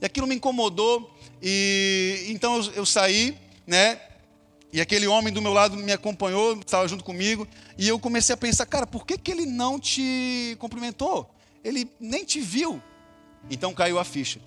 E 0.00 0.06
aquilo 0.06 0.26
me 0.26 0.34
incomodou, 0.34 1.14
e 1.40 2.26
então 2.30 2.56
eu, 2.56 2.72
eu 2.72 2.86
saí, 2.86 3.38
né? 3.66 4.00
E 4.72 4.80
aquele 4.80 5.06
homem 5.06 5.32
do 5.32 5.42
meu 5.42 5.52
lado 5.52 5.76
me 5.76 5.92
acompanhou, 5.92 6.54
estava 6.54 6.88
junto 6.88 7.04
comigo, 7.04 7.46
e 7.76 7.86
eu 7.86 7.98
comecei 7.98 8.32
a 8.32 8.38
pensar, 8.38 8.64
cara, 8.64 8.86
por 8.86 9.06
que, 9.06 9.18
que 9.18 9.30
ele 9.30 9.44
não 9.44 9.78
te 9.78 10.56
cumprimentou? 10.58 11.30
Ele 11.64 11.90
nem 12.00 12.24
te 12.24 12.40
viu. 12.40 12.82
Então 13.50 13.74
caiu 13.74 13.98
a 13.98 14.04
ficha. 14.04 14.40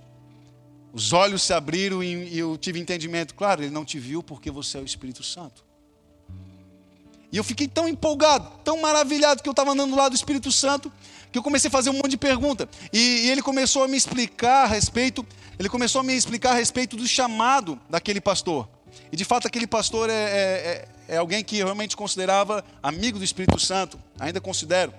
Os 0.93 1.11
olhos 1.11 1.43
se 1.43 1.53
abriram 1.53 2.01
e 2.01 2.37
eu 2.37 2.57
tive 2.57 2.79
entendimento. 2.79 3.35
Claro, 3.35 3.63
ele 3.63 3.69
não 3.71 3.83
te 3.83 3.99
viu 3.99 4.23
porque 4.23 4.49
você 4.49 4.77
é 4.77 4.81
o 4.81 4.85
Espírito 4.85 5.23
Santo. 5.23 5.63
E 7.31 7.37
eu 7.37 7.43
fiquei 7.43 7.67
tão 7.67 7.85
empolgado, 7.85 8.49
tão 8.63 8.79
maravilhado 8.79 9.43
que 9.43 9.49
eu 9.49 9.51
estava 9.51 9.71
andando 9.71 9.93
lá 9.93 10.07
do 10.07 10.15
Espírito 10.15 10.49
Santo, 10.53 10.89
que 11.33 11.37
eu 11.37 11.43
comecei 11.43 11.67
a 11.67 11.71
fazer 11.71 11.89
um 11.89 11.93
monte 11.93 12.11
de 12.11 12.17
pergunta. 12.17 12.69
E, 12.93 13.25
e, 13.25 13.29
ele 13.29 13.41
começou 13.41 13.83
a 13.83 13.89
me 13.89 13.97
explicar 13.97 14.63
a 14.63 14.67
respeito, 14.67 15.25
ele 15.59 15.67
começou 15.67 15.99
a 15.99 16.03
me 16.03 16.13
explicar 16.13 16.51
a 16.51 16.55
respeito 16.55 16.95
do 16.95 17.05
chamado 17.05 17.77
daquele 17.89 18.21
pastor. 18.21 18.69
E 19.11 19.17
de 19.17 19.25
fato 19.25 19.45
aquele 19.45 19.67
pastor 19.67 20.09
é, 20.09 20.13
é, 20.13 20.87
é, 21.09 21.15
é 21.15 21.17
alguém 21.17 21.43
que 21.43 21.57
eu 21.57 21.65
realmente 21.65 21.97
considerava 21.97 22.63
amigo 22.81 23.17
do 23.17 23.25
Espírito 23.25 23.59
Santo, 23.59 23.99
ainda 24.17 24.39
considero 24.39 24.93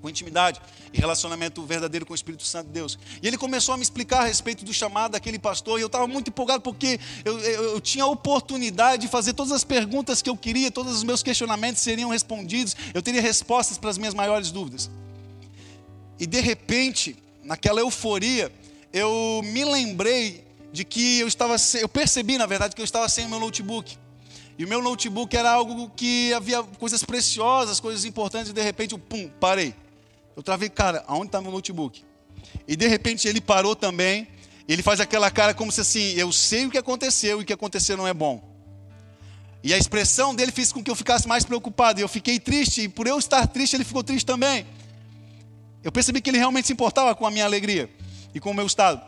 com 0.00 0.08
intimidade 0.08 0.60
e 0.92 0.98
relacionamento 0.98 1.62
verdadeiro 1.64 2.06
com 2.06 2.12
o 2.12 2.14
Espírito 2.14 2.44
Santo 2.44 2.66
de 2.66 2.72
Deus. 2.72 2.98
E 3.22 3.26
ele 3.26 3.36
começou 3.36 3.74
a 3.74 3.76
me 3.76 3.82
explicar 3.82 4.20
a 4.20 4.24
respeito 4.24 4.64
do 4.64 4.72
chamado 4.72 5.12
daquele 5.12 5.38
pastor, 5.38 5.78
e 5.78 5.82
eu 5.82 5.86
estava 5.86 6.06
muito 6.06 6.28
empolgado 6.28 6.62
porque 6.62 6.98
eu, 7.24 7.38
eu, 7.40 7.64
eu, 7.72 7.80
tinha 7.80 8.04
a 8.04 8.06
oportunidade 8.06 9.02
de 9.02 9.08
fazer 9.08 9.32
todas 9.32 9.52
as 9.52 9.64
perguntas 9.64 10.22
que 10.22 10.30
eu 10.30 10.36
queria, 10.36 10.70
todos 10.70 10.94
os 10.94 11.02
meus 11.02 11.22
questionamentos 11.22 11.82
seriam 11.82 12.10
respondidos, 12.10 12.76
eu 12.94 13.02
teria 13.02 13.20
respostas 13.20 13.78
para 13.78 13.90
as 13.90 13.98
minhas 13.98 14.14
maiores 14.14 14.50
dúvidas. 14.50 14.90
E 16.18 16.26
de 16.26 16.40
repente, 16.40 17.16
naquela 17.42 17.80
euforia, 17.80 18.52
eu 18.92 19.40
me 19.44 19.64
lembrei 19.64 20.44
de 20.72 20.84
que 20.84 21.18
eu 21.18 21.28
estava, 21.28 21.56
eu 21.80 21.88
percebi 21.88 22.38
na 22.38 22.46
verdade 22.46 22.74
que 22.74 22.80
eu 22.80 22.84
estava 22.84 23.08
sem 23.08 23.26
o 23.26 23.28
meu 23.28 23.40
notebook. 23.40 23.96
E 24.60 24.64
o 24.64 24.68
meu 24.68 24.82
notebook 24.82 25.34
era 25.34 25.50
algo 25.50 25.90
que 25.96 26.34
havia 26.34 26.62
coisas 26.62 27.02
preciosas, 27.02 27.80
coisas 27.80 28.04
importantes, 28.04 28.50
e 28.50 28.52
de 28.52 28.60
repente, 28.60 28.92
eu, 28.92 28.98
pum, 28.98 29.30
parei. 29.40 29.74
Eu 30.40 30.42
travei, 30.42 30.70
cara, 30.70 31.04
aonde 31.06 31.26
está 31.26 31.38
meu 31.38 31.52
notebook? 31.52 32.02
E 32.66 32.74
de 32.74 32.88
repente 32.88 33.28
ele 33.28 33.42
parou 33.42 33.76
também. 33.76 34.26
Ele 34.66 34.82
faz 34.82 34.98
aquela 34.98 35.30
cara 35.30 35.52
como 35.52 35.70
se 35.70 35.82
assim, 35.82 36.14
eu 36.14 36.32
sei 36.32 36.64
o 36.64 36.70
que 36.70 36.78
aconteceu 36.78 37.40
e 37.40 37.42
o 37.42 37.44
que 37.44 37.52
aconteceu 37.52 37.94
não 37.94 38.08
é 38.08 38.14
bom. 38.14 38.42
E 39.62 39.74
a 39.74 39.76
expressão 39.76 40.34
dele 40.34 40.50
fez 40.50 40.72
com 40.72 40.82
que 40.82 40.90
eu 40.90 40.96
ficasse 40.96 41.28
mais 41.28 41.44
preocupado. 41.44 42.00
E 42.00 42.02
eu 42.02 42.08
fiquei 42.08 42.40
triste, 42.40 42.84
e 42.84 42.88
por 42.88 43.06
eu 43.06 43.18
estar 43.18 43.46
triste, 43.48 43.76
ele 43.76 43.84
ficou 43.84 44.02
triste 44.02 44.24
também. 44.24 44.66
Eu 45.84 45.92
percebi 45.92 46.22
que 46.22 46.30
ele 46.30 46.38
realmente 46.38 46.68
se 46.68 46.72
importava 46.72 47.14
com 47.14 47.26
a 47.26 47.30
minha 47.30 47.44
alegria 47.44 47.90
e 48.34 48.40
com 48.40 48.50
o 48.50 48.54
meu 48.54 48.64
estado. 48.64 49.02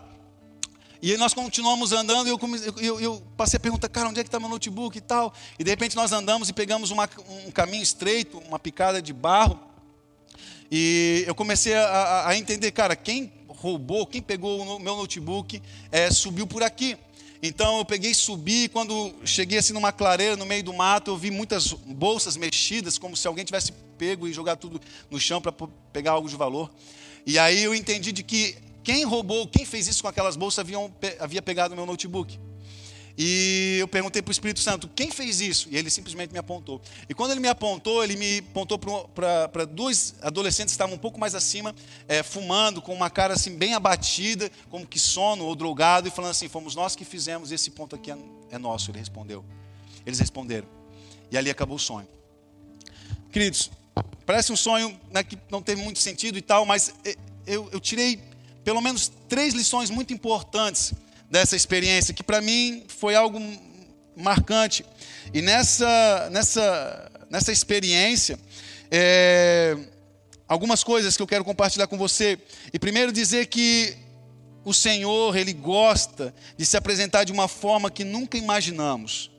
E 1.01 1.13
aí 1.13 1.17
nós 1.17 1.33
continuamos 1.33 1.93
andando 1.93 2.27
e 2.27 2.31
eu, 2.31 2.39
comecei, 2.39 2.71
eu, 2.77 3.01
eu, 3.01 3.23
passei 3.39 3.57
a 3.57 3.61
perguntar, 3.61 3.89
cara, 3.89 4.11
onde 4.11 4.21
é 4.21 4.23
que 4.23 4.29
está 4.29 4.39
meu 4.39 4.51
notebook 4.51 4.99
e 4.99 5.01
tal? 5.01 5.33
E 5.59 5.65
de 5.65 5.71
repente 5.71 5.97
nós 5.97 6.13
andamos 6.13 6.51
e 6.51 6.53
pegamos 6.53 6.91
uma, 6.91 7.09
um 7.47 7.51
caminho 7.51 7.83
estreito, 7.83 8.37
uma 8.37 8.59
picada 8.59 9.01
de 9.01 9.15
barro. 9.15 9.72
E 10.75 11.25
eu 11.27 11.35
comecei 11.35 11.75
a, 11.75 12.29
a 12.29 12.35
entender, 12.39 12.71
cara, 12.71 12.97
quem 12.97 13.31
roubou, 13.47 14.07
quem 14.07 14.23
pegou 14.23 14.63
o 14.63 14.79
meu 14.81 14.97
notebook, 14.97 15.61
é, 15.91 16.11
subiu 16.11 16.47
por 16.47 16.63
aqui. 16.63 16.97
Então 17.43 17.77
eu 17.77 17.85
peguei, 17.85 18.15
subi, 18.15 18.71
quando 18.71 19.13
cheguei 19.23 19.59
assim 19.59 19.75
numa 19.75 19.93
clareira 19.93 20.35
no 20.35 20.47
meio 20.47 20.65
do 20.65 20.73
mato, 20.73 21.11
eu 21.11 21.17
vi 21.19 21.31
muitas 21.31 21.75
bolsas 21.75 22.39
mexidas, 22.39 22.97
como 22.97 23.15
se 23.15 23.29
alguém 23.29 23.45
tivesse 23.45 23.71
pego 23.99 24.27
e 24.27 24.33
jogado 24.33 24.61
tudo 24.61 24.81
no 25.11 25.21
chão 25.21 25.43
para 25.43 25.53
pegar 25.93 26.13
algo 26.13 26.27
de 26.27 26.37
valor. 26.37 26.71
E 27.27 27.39
aí 27.39 27.63
eu 27.63 27.75
entendi 27.75 28.11
de 28.11 28.23
que 28.23 28.57
quem 28.83 29.05
roubou, 29.05 29.47
quem 29.47 29.67
fez 29.67 29.87
isso 29.87 30.01
com 30.01 30.09
aquelas 30.09 30.37
bolsas 30.37 30.61
haviam, 30.61 30.91
havia 31.21 31.43
pegado 31.43 31.77
meu 31.77 31.85
notebook. 31.85 32.41
E 33.25 33.77
eu 33.79 33.87
perguntei 33.87 34.21
para 34.21 34.31
o 34.31 34.33
Espírito 34.33 34.59
Santo, 34.59 34.89
quem 34.89 35.09
fez 35.09 35.41
isso? 35.41 35.69
E 35.71 35.77
ele 35.77 35.89
simplesmente 35.89 36.33
me 36.33 36.41
apontou. 36.41 36.83
E 37.09 37.15
quando 37.15 37.31
ele 37.31 37.39
me 37.39 37.47
apontou, 37.47 38.03
ele 38.03 38.17
me 38.17 38.39
apontou 38.39 38.77
para 38.77 39.65
dois 39.65 40.17
adolescentes 40.21 40.73
que 40.73 40.75
estavam 40.75 40.97
um 40.97 40.99
pouco 40.99 41.21
mais 41.21 41.33
acima, 41.33 41.73
é, 42.09 42.25
fumando, 42.25 42.83
com 42.83 42.93
uma 42.93 43.09
cara 43.09 43.35
assim 43.35 43.57
bem 43.57 43.75
abatida, 43.75 44.51
como 44.69 44.85
que 44.85 44.99
sono 44.99 45.45
ou 45.45 45.55
drogado, 45.55 46.09
e 46.09 46.11
falando 46.11 46.33
assim: 46.33 46.49
fomos 46.49 46.75
nós 46.75 46.97
que 46.97 47.05
fizemos, 47.05 47.53
esse 47.53 47.71
ponto 47.71 47.95
aqui 47.95 48.11
é, 48.11 48.19
é 48.51 48.59
nosso. 48.59 48.91
Ele 48.91 48.99
respondeu. 48.99 49.45
Eles 50.05 50.19
responderam. 50.19 50.67
E 51.31 51.39
ali 51.39 51.49
acabou 51.49 51.77
o 51.77 51.79
sonho. 51.79 52.09
Queridos, 53.31 53.71
parece 54.27 54.53
um 54.53 54.57
sonho 54.57 55.01
né, 55.13 55.23
que 55.23 55.39
não 55.49 55.63
tem 55.63 55.77
muito 55.77 56.01
sentido 56.01 56.39
e 56.39 56.43
tal, 56.43 56.67
mas 56.67 56.93
é, 57.05 57.15
eu, 57.47 57.69
eu 57.71 57.79
tirei 57.79 58.21
pelo 58.65 58.81
menos 58.81 59.13
três 59.29 59.55
lições 59.55 59.91
muito 59.91 60.13
importantes 60.13 60.93
dessa 61.33 61.57
experiência, 61.57 62.13
que 62.13 62.23
para 62.23 62.43
mim 62.43 62.85
foi 62.87 63.15
algo 63.15 63.41
marcante. 64.15 64.85
E 65.33 65.41
nessa, 65.41 66.29
nessa, 66.31 67.11
nessa 67.31 67.51
experiência, 67.51 68.39
é, 68.91 69.75
algumas 70.47 70.85
coisas 70.85 71.17
que 71.17 71.23
eu 71.23 71.27
quero 71.27 71.43
compartilhar 71.43 71.87
com 71.87 71.97
você. 71.97 72.39
E 72.71 72.79
primeiro 72.79 73.11
dizer 73.11 73.47
que 73.47 73.97
o 74.63 74.75
Senhor, 74.75 75.35
Ele 75.35 75.55
gosta 75.55 76.35
de 76.55 76.67
se 76.67 76.77
apresentar 76.77 77.25
de 77.25 77.33
uma 77.33 77.49
forma 77.49 77.91
que 77.91 78.05
nunca 78.05 78.37
imaginamos. 78.37 79.31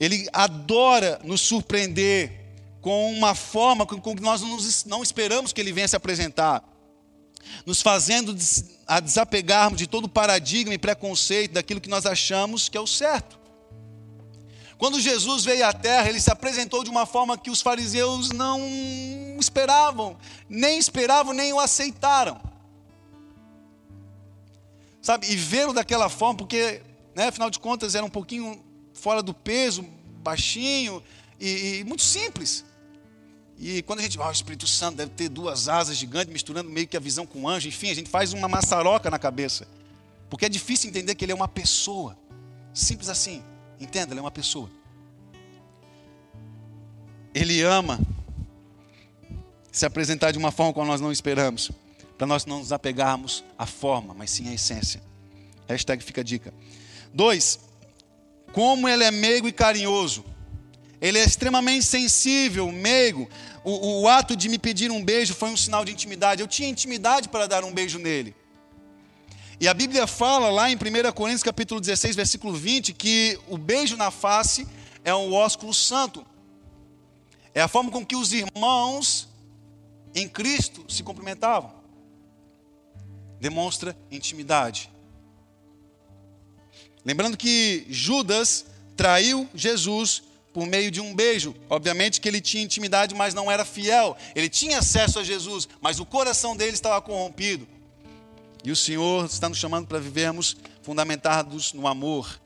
Ele 0.00 0.26
adora 0.32 1.20
nos 1.22 1.40
surpreender 1.40 2.32
com 2.80 3.12
uma 3.12 3.32
forma 3.36 3.86
com 3.86 4.00
que 4.00 4.20
nós 4.20 4.42
não 4.84 5.04
esperamos 5.04 5.52
que 5.52 5.60
Ele 5.60 5.72
venha 5.72 5.86
se 5.86 5.94
apresentar 5.94 6.64
nos 7.64 7.82
fazendo 7.82 8.36
a 8.86 9.00
desapegarmos 9.00 9.78
de 9.78 9.86
todo 9.86 10.04
o 10.04 10.08
paradigma 10.08 10.74
e 10.74 10.78
preconceito 10.78 11.52
daquilo 11.52 11.80
que 11.80 11.88
nós 11.88 12.06
achamos 12.06 12.68
que 12.68 12.76
é 12.76 12.80
o 12.80 12.86
certo. 12.86 13.38
Quando 14.78 15.00
Jesus 15.00 15.44
veio 15.44 15.66
à 15.66 15.72
terra, 15.72 16.08
ele 16.08 16.20
se 16.20 16.30
apresentou 16.30 16.84
de 16.84 16.90
uma 16.90 17.06
forma 17.06 17.38
que 17.38 17.50
os 17.50 17.62
fariseus 17.62 18.30
não 18.30 18.60
esperavam, 19.38 20.18
nem 20.48 20.78
esperavam, 20.78 21.32
nem 21.32 21.52
o 21.52 21.58
aceitaram. 21.58 22.38
Sabe, 25.00 25.30
e 25.30 25.36
vê-lo 25.36 25.72
daquela 25.72 26.08
forma, 26.08 26.36
porque, 26.36 26.82
né, 27.14 27.28
afinal 27.28 27.48
de 27.48 27.58
contas, 27.58 27.94
era 27.94 28.04
um 28.04 28.10
pouquinho 28.10 28.62
fora 28.92 29.22
do 29.22 29.32
peso, 29.32 29.82
baixinho 30.22 31.02
e, 31.40 31.78
e 31.78 31.84
muito 31.84 32.02
simples. 32.02 32.64
E 33.58 33.82
quando 33.82 34.00
a 34.00 34.02
gente 34.02 34.18
vai, 34.18 34.26
ah, 34.26 34.30
o 34.30 34.32
Espírito 34.32 34.66
Santo 34.66 34.96
deve 34.96 35.12
ter 35.12 35.28
duas 35.28 35.68
asas 35.68 35.96
gigantes, 35.96 36.32
misturando 36.32 36.68
meio 36.68 36.86
que 36.86 36.96
a 36.96 37.00
visão 37.00 37.26
com 37.26 37.42
o 37.42 37.48
anjo, 37.48 37.68
enfim, 37.68 37.90
a 37.90 37.94
gente 37.94 38.10
faz 38.10 38.32
uma 38.32 38.48
maçaroca 38.48 39.10
na 39.10 39.18
cabeça. 39.18 39.66
Porque 40.28 40.44
é 40.44 40.48
difícil 40.48 40.90
entender 40.90 41.14
que 41.14 41.24
ele 41.24 41.32
é 41.32 41.34
uma 41.34 41.48
pessoa. 41.48 42.16
Simples 42.74 43.08
assim. 43.08 43.42
Entenda, 43.80 44.12
ele 44.12 44.20
é 44.20 44.22
uma 44.22 44.30
pessoa. 44.30 44.70
Ele 47.34 47.62
ama 47.62 47.98
se 49.72 49.84
apresentar 49.84 50.32
de 50.32 50.38
uma 50.38 50.50
forma 50.50 50.72
como 50.72 50.86
nós 50.86 51.00
não 51.00 51.12
esperamos. 51.12 51.70
Para 52.16 52.26
nós 52.26 52.46
não 52.46 52.58
nos 52.58 52.72
apegarmos 52.72 53.44
à 53.58 53.66
forma, 53.66 54.14
mas 54.14 54.30
sim 54.30 54.48
à 54.48 54.54
essência. 54.54 55.02
Hashtag 55.68 56.02
fica 56.02 56.20
a 56.20 56.24
dica. 56.24 56.52
Dois, 57.12 57.58
como 58.52 58.88
ele 58.88 59.04
é 59.04 59.10
meigo 59.10 59.48
e 59.48 59.52
carinhoso. 59.52 60.24
Ele 61.06 61.20
é 61.20 61.24
extremamente 61.24 61.84
sensível, 61.84 62.72
meigo. 62.72 63.28
O, 63.62 64.00
o, 64.00 64.08
ato 64.08 64.34
de 64.34 64.48
me 64.48 64.58
pedir 64.58 64.90
um 64.90 65.04
beijo 65.04 65.34
foi 65.34 65.50
um 65.50 65.56
sinal 65.56 65.84
de 65.84 65.92
intimidade. 65.92 66.42
Eu 66.42 66.48
tinha 66.48 66.68
intimidade 66.68 67.28
para 67.28 67.46
dar 67.46 67.62
um 67.62 67.72
beijo 67.72 67.96
nele. 68.00 68.34
E 69.60 69.68
a 69.68 69.74
Bíblia 69.74 70.04
fala 70.08 70.50
lá 70.50 70.68
em 70.68 70.74
1 70.74 71.12
Coríntios 71.12 71.44
capítulo 71.44 71.80
16, 71.80 72.16
versículo 72.16 72.54
20, 72.54 72.92
que 72.92 73.38
o 73.46 73.56
beijo 73.56 73.96
na 73.96 74.10
face 74.10 74.66
é 75.04 75.14
um 75.14 75.32
ósculo 75.32 75.72
santo. 75.72 76.26
É 77.54 77.62
a 77.62 77.68
forma 77.68 77.92
com 77.92 78.04
que 78.04 78.16
os 78.16 78.32
irmãos 78.32 79.28
em 80.12 80.28
Cristo 80.28 80.84
se 80.92 81.04
cumprimentavam. 81.04 81.72
Demonstra 83.40 83.96
intimidade. 84.10 84.90
Lembrando 87.04 87.36
que 87.36 87.86
Judas 87.88 88.66
traiu 88.96 89.48
Jesus 89.54 90.24
por 90.56 90.66
meio 90.66 90.90
de 90.90 91.02
um 91.02 91.14
beijo. 91.14 91.54
Obviamente 91.68 92.18
que 92.18 92.26
ele 92.26 92.40
tinha 92.40 92.64
intimidade, 92.64 93.14
mas 93.14 93.34
não 93.34 93.52
era 93.52 93.62
fiel. 93.62 94.16
Ele 94.34 94.48
tinha 94.48 94.78
acesso 94.78 95.18
a 95.18 95.22
Jesus, 95.22 95.68
mas 95.82 96.00
o 96.00 96.06
coração 96.06 96.56
dele 96.56 96.72
estava 96.72 96.98
corrompido. 97.02 97.68
E 98.64 98.70
o 98.70 98.74
Senhor 98.74 99.26
está 99.26 99.50
nos 99.50 99.58
chamando 99.58 99.86
para 99.86 99.98
vivermos 99.98 100.56
fundamentados 100.80 101.74
no 101.74 101.86
amor. 101.86 102.40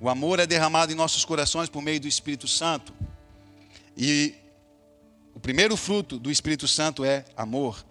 O 0.00 0.08
amor 0.08 0.40
é 0.40 0.44
derramado 0.44 0.90
em 0.90 0.96
nossos 0.96 1.24
corações 1.24 1.68
por 1.68 1.80
meio 1.80 2.00
do 2.00 2.08
Espírito 2.08 2.48
Santo. 2.48 2.92
E 3.96 4.34
o 5.36 5.38
primeiro 5.38 5.76
fruto 5.76 6.18
do 6.18 6.32
Espírito 6.32 6.66
Santo 6.66 7.04
é 7.04 7.24
amor. 7.36 7.86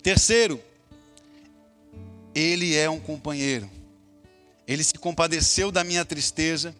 Terceiro, 0.00 0.62
ele 2.32 2.76
é 2.76 2.88
um 2.88 3.00
companheiro. 3.00 3.68
Ele 4.64 4.84
se 4.84 4.94
compadeceu 4.94 5.72
da 5.72 5.82
minha 5.82 6.04
tristeza 6.04 6.72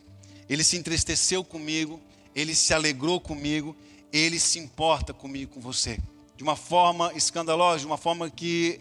ele 0.49 0.65
se 0.65 0.77
entristeceu 0.77 1.45
comigo, 1.45 2.01
ele 2.35 2.55
se 2.55 2.73
alegrou 2.75 3.21
comigo, 3.21 3.77
ele 4.13 4.39
se 4.39 4.59
importa 4.59 5.13
comigo, 5.13 5.55
com 5.55 5.61
você. 5.61 5.99
De 6.37 6.43
uma 6.43 6.57
forma 6.57 7.13
escandalosa, 7.15 7.81
de 7.81 7.87
uma 7.87 7.97
forma 7.97 8.29
que 8.29 8.81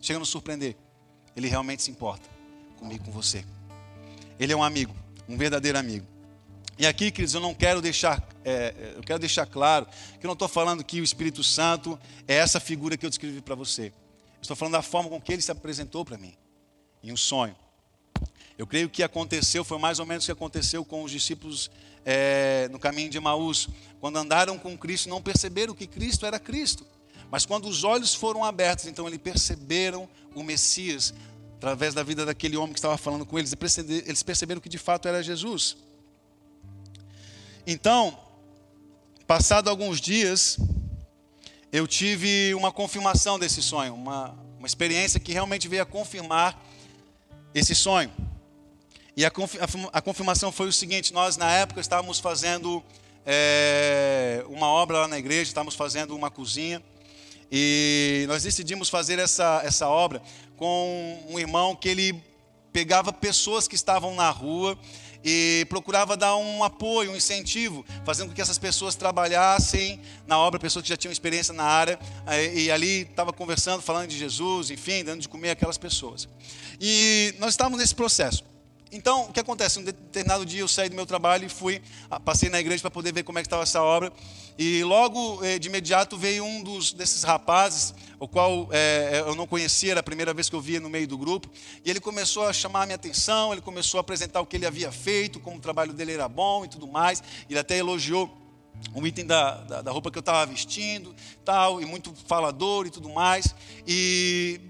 chega 0.00 0.18
a 0.18 0.20
nos 0.20 0.28
surpreender. 0.28 0.76
Ele 1.34 1.48
realmente 1.48 1.82
se 1.82 1.90
importa 1.90 2.28
comigo, 2.78 3.04
com 3.04 3.10
você. 3.10 3.44
Ele 4.38 4.52
é 4.52 4.56
um 4.56 4.62
amigo, 4.62 4.94
um 5.28 5.36
verdadeiro 5.36 5.78
amigo. 5.78 6.06
E 6.78 6.86
aqui, 6.86 7.10
queridos, 7.10 7.32
eu 7.34 7.40
não 7.40 7.54
quero 7.54 7.80
deixar, 7.80 8.22
é, 8.44 8.92
eu 8.96 9.02
quero 9.02 9.18
deixar 9.18 9.46
claro 9.46 9.86
que 10.20 10.26
eu 10.26 10.28
não 10.28 10.34
estou 10.34 10.48
falando 10.48 10.84
que 10.84 11.00
o 11.00 11.04
Espírito 11.04 11.42
Santo 11.42 11.98
é 12.28 12.34
essa 12.34 12.60
figura 12.60 12.96
que 12.98 13.06
eu 13.06 13.10
descrevi 13.10 13.40
para 13.40 13.54
você. 13.54 13.92
estou 14.42 14.54
falando 14.54 14.72
da 14.72 14.82
forma 14.82 15.08
com 15.08 15.20
que 15.20 15.32
ele 15.32 15.40
se 15.40 15.50
apresentou 15.50 16.04
para 16.04 16.18
mim, 16.18 16.34
em 17.02 17.12
um 17.12 17.16
sonho. 17.16 17.56
Eu 18.58 18.66
creio 18.66 18.88
que 18.88 19.02
aconteceu 19.02 19.64
foi 19.64 19.78
mais 19.78 19.98
ou 19.98 20.06
menos 20.06 20.24
o 20.24 20.26
que 20.26 20.32
aconteceu 20.32 20.84
com 20.84 21.02
os 21.02 21.10
discípulos 21.10 21.70
é, 22.04 22.68
no 22.70 22.78
caminho 22.78 23.10
de 23.10 23.20
Maús. 23.20 23.68
Quando 24.00 24.16
andaram 24.16 24.58
com 24.58 24.76
Cristo, 24.78 25.08
não 25.08 25.20
perceberam 25.20 25.74
que 25.74 25.86
Cristo 25.86 26.24
era 26.24 26.38
Cristo. 26.38 26.86
Mas 27.30 27.44
quando 27.44 27.68
os 27.68 27.84
olhos 27.84 28.14
foram 28.14 28.44
abertos, 28.44 28.86
então 28.86 29.06
eles 29.06 29.18
perceberam 29.18 30.08
o 30.34 30.42
Messias, 30.42 31.12
através 31.56 31.92
da 31.92 32.02
vida 32.02 32.24
daquele 32.24 32.56
homem 32.56 32.72
que 32.72 32.78
estava 32.78 32.96
falando 32.96 33.26
com 33.26 33.38
eles. 33.38 33.52
Eles 34.06 34.22
perceberam 34.22 34.60
que 34.60 34.68
de 34.68 34.78
fato 34.78 35.08
era 35.08 35.22
Jesus. 35.22 35.76
Então, 37.66 38.16
passado 39.26 39.68
alguns 39.68 40.00
dias, 40.00 40.56
eu 41.72 41.86
tive 41.86 42.54
uma 42.54 42.70
confirmação 42.70 43.38
desse 43.38 43.60
sonho, 43.60 43.92
uma, 43.92 44.38
uma 44.56 44.66
experiência 44.66 45.18
que 45.18 45.32
realmente 45.32 45.66
veio 45.66 45.82
a 45.82 45.86
confirmar 45.86 46.64
esse 47.52 47.74
sonho. 47.74 48.10
E 49.16 49.24
a, 49.24 49.30
confirmação 49.30 50.52
foi 50.52 50.68
o 50.68 50.72
seguinte: 50.72 51.10
nós, 51.14 51.38
na 51.38 51.50
época, 51.50 51.80
estávamos 51.80 52.18
fazendo 52.18 52.84
é, 53.24 54.44
uma 54.46 54.66
obra 54.66 54.98
lá 54.98 55.08
na 55.08 55.18
igreja, 55.18 55.44
estávamos 55.44 55.74
fazendo 55.74 56.14
uma 56.14 56.30
cozinha. 56.30 56.82
E 57.50 58.26
nós 58.28 58.42
decidimos 58.42 58.90
fazer 58.90 59.18
essa, 59.18 59.62
essa 59.64 59.88
obra 59.88 60.20
com 60.58 61.24
um 61.30 61.38
irmão 61.38 61.74
que 61.74 61.88
ele 61.88 62.22
pegava 62.74 63.10
pessoas 63.10 63.66
que 63.66 63.74
estavam 63.74 64.14
na 64.14 64.28
rua 64.28 64.78
e 65.24 65.64
procurava 65.70 66.14
dar 66.14 66.36
um 66.36 66.62
apoio, 66.62 67.10
um 67.10 67.16
incentivo, 67.16 67.86
fazendo 68.04 68.28
com 68.28 68.34
que 68.34 68.42
essas 68.42 68.58
pessoas 68.58 68.96
trabalhassem 68.96 69.98
na 70.26 70.38
obra, 70.38 70.60
pessoas 70.60 70.82
que 70.82 70.90
já 70.90 70.96
tinham 70.96 71.10
experiência 71.10 71.54
na 71.54 71.64
área, 71.64 71.98
e 72.54 72.70
ali 72.70 73.02
estava 73.02 73.32
conversando, 73.32 73.80
falando 73.80 74.08
de 74.08 74.18
Jesus, 74.18 74.70
enfim, 74.70 75.02
dando 75.02 75.22
de 75.22 75.28
comer 75.28 75.50
aquelas 75.50 75.78
pessoas. 75.78 76.28
E 76.78 77.34
nós 77.38 77.54
estávamos 77.54 77.80
nesse 77.80 77.94
processo. 77.94 78.44
Então, 78.92 79.24
o 79.24 79.32
que 79.32 79.40
acontece? 79.40 79.80
Um 79.80 79.84
determinado 79.84 80.46
dia 80.46 80.60
eu 80.60 80.68
saí 80.68 80.88
do 80.88 80.94
meu 80.94 81.06
trabalho 81.06 81.44
e 81.44 81.48
fui, 81.48 81.82
ah, 82.08 82.20
passei 82.20 82.48
na 82.48 82.60
igreja 82.60 82.80
para 82.80 82.90
poder 82.90 83.12
ver 83.12 83.24
como 83.24 83.38
é 83.38 83.42
que 83.42 83.46
estava 83.46 83.64
essa 83.64 83.82
obra. 83.82 84.12
E 84.56 84.84
logo 84.84 85.44
eh, 85.44 85.58
de 85.58 85.68
imediato 85.68 86.16
veio 86.16 86.44
um 86.44 86.62
dos, 86.62 86.92
desses 86.92 87.24
rapazes, 87.24 87.92
o 88.18 88.28
qual 88.28 88.68
é, 88.70 89.24
eu 89.26 89.34
não 89.34 89.46
conhecia, 89.46 89.90
era 89.90 90.00
a 90.00 90.02
primeira 90.04 90.32
vez 90.32 90.48
que 90.48 90.54
eu 90.54 90.60
via 90.60 90.78
no 90.78 90.88
meio 90.88 91.08
do 91.08 91.18
grupo. 91.18 91.50
E 91.84 91.90
ele 91.90 91.98
começou 91.98 92.46
a 92.46 92.52
chamar 92.52 92.82
a 92.82 92.86
minha 92.86 92.94
atenção, 92.94 93.52
ele 93.52 93.60
começou 93.60 93.98
a 93.98 94.02
apresentar 94.02 94.40
o 94.40 94.46
que 94.46 94.56
ele 94.56 94.66
havia 94.66 94.92
feito, 94.92 95.40
como 95.40 95.56
o 95.56 95.60
trabalho 95.60 95.92
dele 95.92 96.12
era 96.12 96.28
bom 96.28 96.64
e 96.64 96.68
tudo 96.68 96.86
mais. 96.86 97.22
Ele 97.50 97.58
até 97.58 97.76
elogiou 97.76 98.30
um 98.94 99.04
item 99.04 99.26
da, 99.26 99.56
da, 99.62 99.82
da 99.82 99.90
roupa 99.90 100.12
que 100.12 100.18
eu 100.18 100.20
estava 100.20 100.46
vestindo, 100.46 101.14
tal, 101.44 101.82
e 101.82 101.84
muito 101.84 102.14
falador 102.26 102.86
e 102.86 102.90
tudo 102.90 103.08
mais. 103.10 103.52
E 103.84 104.60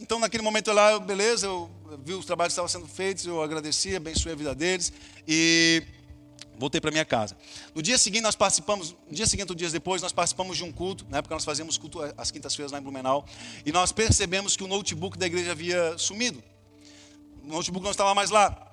então, 0.00 0.20
naquele 0.20 0.44
momento 0.44 0.72
lá, 0.72 0.96
beleza, 1.00 1.46
eu 1.46 1.68
vi 2.04 2.14
os 2.14 2.26
trabalhos 2.26 2.52
que 2.52 2.60
estavam 2.60 2.68
sendo 2.68 2.86
feitos, 2.86 3.24
eu 3.24 3.42
agradeci, 3.42 3.96
abençoei 3.96 4.34
a 4.34 4.36
vida 4.36 4.54
deles 4.54 4.92
e 5.26 5.82
voltei 6.58 6.80
para 6.80 6.90
minha 6.90 7.04
casa. 7.04 7.36
No 7.74 7.80
dia 7.80 7.96
seguinte, 7.96 8.22
nós 8.22 8.34
participamos, 8.34 8.94
no 9.08 9.14
dia 9.14 9.26
seguinte, 9.26 9.50
ou 9.50 9.54
dias 9.54 9.72
depois, 9.72 10.02
nós 10.02 10.12
participamos 10.12 10.56
de 10.56 10.64
um 10.64 10.72
culto, 10.72 11.06
na 11.08 11.18
época 11.18 11.34
nós 11.34 11.44
fazíamos 11.44 11.78
culto 11.78 12.00
às 12.16 12.30
quintas-feiras 12.30 12.72
lá 12.72 12.78
em 12.78 12.82
Blumenau, 12.82 13.24
e 13.64 13.72
nós 13.72 13.92
percebemos 13.92 14.56
que 14.56 14.64
o 14.64 14.66
notebook 14.66 15.16
da 15.16 15.26
igreja 15.26 15.52
havia 15.52 15.96
sumido. 15.96 16.42
O 17.44 17.48
notebook 17.48 17.84
não 17.84 17.92
estava 17.92 18.14
mais 18.14 18.30
lá. 18.30 18.66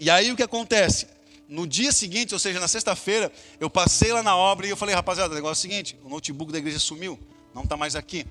E 0.00 0.10
aí 0.10 0.32
o 0.32 0.36
que 0.36 0.42
acontece? 0.42 1.06
No 1.48 1.66
dia 1.66 1.92
seguinte, 1.92 2.34
ou 2.34 2.38
seja, 2.38 2.58
na 2.60 2.68
sexta-feira, 2.68 3.32
eu 3.60 3.70
passei 3.70 4.12
lá 4.12 4.22
na 4.22 4.36
obra 4.36 4.66
e 4.66 4.70
eu 4.70 4.76
falei, 4.76 4.94
rapaziada, 4.94 5.32
o 5.32 5.34
negócio 5.34 5.66
é 5.66 5.68
o 5.68 5.70
seguinte, 5.70 5.98
o 6.04 6.08
notebook 6.08 6.52
da 6.52 6.58
igreja 6.58 6.78
sumiu, 6.78 7.18
não 7.54 7.62
está 7.62 7.76
mais 7.76 7.94
aqui. 7.94 8.26